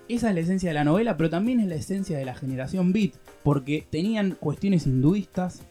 Esa 0.10 0.30
es 0.30 0.36
la 0.36 0.42
esencia 0.42 0.70
de 0.70 0.74
la 0.74 0.84
novela, 0.84 1.18
pero 1.18 1.30
también 1.30 1.60
es 1.60 1.68
la 1.68 1.76
esencia 1.76 2.18
de 2.18 2.26
la 2.26 2.34
generación 2.34 2.94
Beat, 2.94 3.14
porque 3.44 3.86
tenían 3.90 4.32
cuestiones 4.32 4.88
hinduistas 4.88 5.62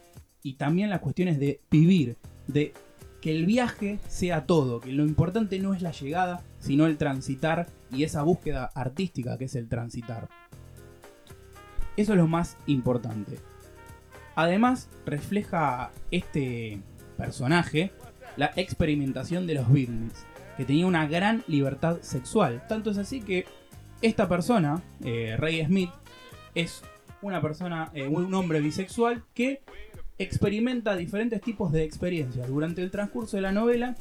y 0.41 0.53
también 0.53 0.89
las 0.89 1.01
cuestiones 1.01 1.39
de 1.39 1.59
vivir, 1.69 2.17
de 2.47 2.73
que 3.21 3.31
el 3.31 3.45
viaje 3.45 3.99
sea 4.07 4.45
todo, 4.45 4.81
que 4.81 4.91
lo 4.91 5.05
importante 5.05 5.59
no 5.59 5.73
es 5.73 5.81
la 5.81 5.91
llegada, 5.91 6.43
sino 6.59 6.87
el 6.87 6.97
transitar 6.97 7.67
y 7.89 8.03
esa 8.03 8.21
búsqueda 8.23 8.69
artística 8.75 9.37
que 9.37 9.45
es 9.45 9.55
el 9.55 9.69
transitar. 9.69 10.27
Eso 11.95 12.13
es 12.13 12.17
lo 12.17 12.27
más 12.27 12.57
importante. 12.65 13.39
Además, 14.35 14.89
refleja 15.05 15.91
este 16.11 16.81
personaje 17.17 17.91
la 18.35 18.51
experimentación 18.55 19.47
de 19.47 19.53
los 19.53 19.71
Beatles, 19.71 20.25
que 20.57 20.65
tenía 20.65 20.87
una 20.87 21.07
gran 21.07 21.43
libertad 21.47 21.99
sexual. 22.01 22.65
Tanto 22.67 22.91
es 22.91 22.97
así 22.97 23.21
que 23.21 23.45
esta 24.01 24.27
persona, 24.27 24.81
eh, 25.03 25.35
Ray 25.37 25.65
Smith, 25.65 25.91
es 26.55 26.81
una 27.21 27.41
persona, 27.41 27.91
eh, 27.93 28.07
un 28.07 28.33
hombre 28.33 28.59
bisexual 28.59 29.23
que 29.33 29.61
experimenta 30.17 30.95
diferentes 30.95 31.41
tipos 31.41 31.71
de 31.71 31.83
experiencias 31.83 32.47
durante 32.47 32.81
el 32.81 32.91
transcurso 32.91 33.37
de 33.37 33.41
la 33.41 33.51
novela, 33.51 33.95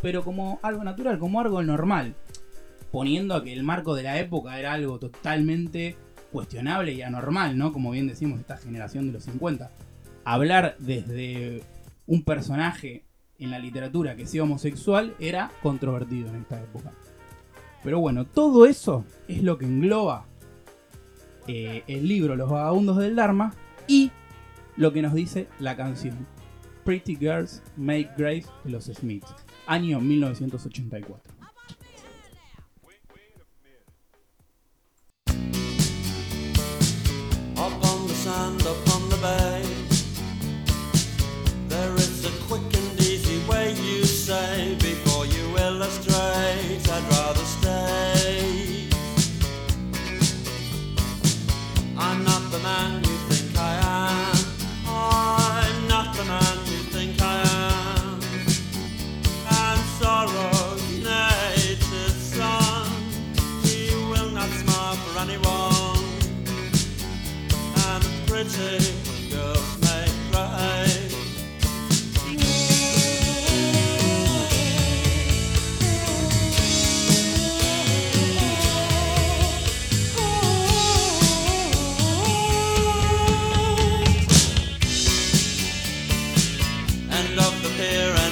pero 0.00 0.22
como 0.22 0.60
algo 0.62 0.84
natural, 0.84 1.18
como 1.18 1.40
algo 1.40 1.62
normal, 1.62 2.14
poniendo 2.90 3.34
a 3.34 3.42
que 3.42 3.52
el 3.52 3.64
marco 3.64 3.94
de 3.94 4.04
la 4.04 4.18
época 4.18 4.58
era 4.58 4.72
algo 4.72 4.98
totalmente 4.98 5.96
cuestionable 6.32 6.92
y 6.92 7.02
anormal, 7.02 7.56
¿no? 7.56 7.72
Como 7.72 7.90
bien 7.90 8.06
decimos, 8.06 8.40
esta 8.40 8.56
generación 8.56 9.06
de 9.06 9.14
los 9.14 9.24
50. 9.24 9.70
Hablar 10.24 10.76
desde 10.78 11.62
un 12.06 12.22
personaje 12.22 13.04
en 13.38 13.50
la 13.50 13.58
literatura 13.58 14.16
que 14.16 14.26
sea 14.26 14.42
homosexual 14.42 15.14
era 15.18 15.50
controvertido 15.62 16.28
en 16.28 16.36
esta 16.36 16.60
época. 16.60 16.92
Pero 17.82 18.00
bueno, 18.00 18.26
todo 18.26 18.66
eso 18.66 19.04
es 19.28 19.42
lo 19.42 19.58
que 19.58 19.64
engloba 19.64 20.26
eh, 21.46 21.82
el 21.86 22.08
libro 22.08 22.36
Los 22.36 22.50
Vagabundos 22.50 22.98
del 22.98 23.16
Dharma 23.16 23.54
y 23.86 24.10
lo 24.78 24.92
que 24.92 25.02
nos 25.02 25.12
dice 25.12 25.48
la 25.58 25.76
canción 25.76 26.26
Pretty 26.84 27.16
Girls 27.16 27.62
Make 27.76 28.10
Grace 28.16 28.46
de 28.64 28.70
los 28.70 28.84
Smiths, 28.84 29.34
año 29.66 30.00
1984. 30.00 31.37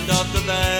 end 0.08 0.20
of 0.20 0.46
the. 0.46 0.75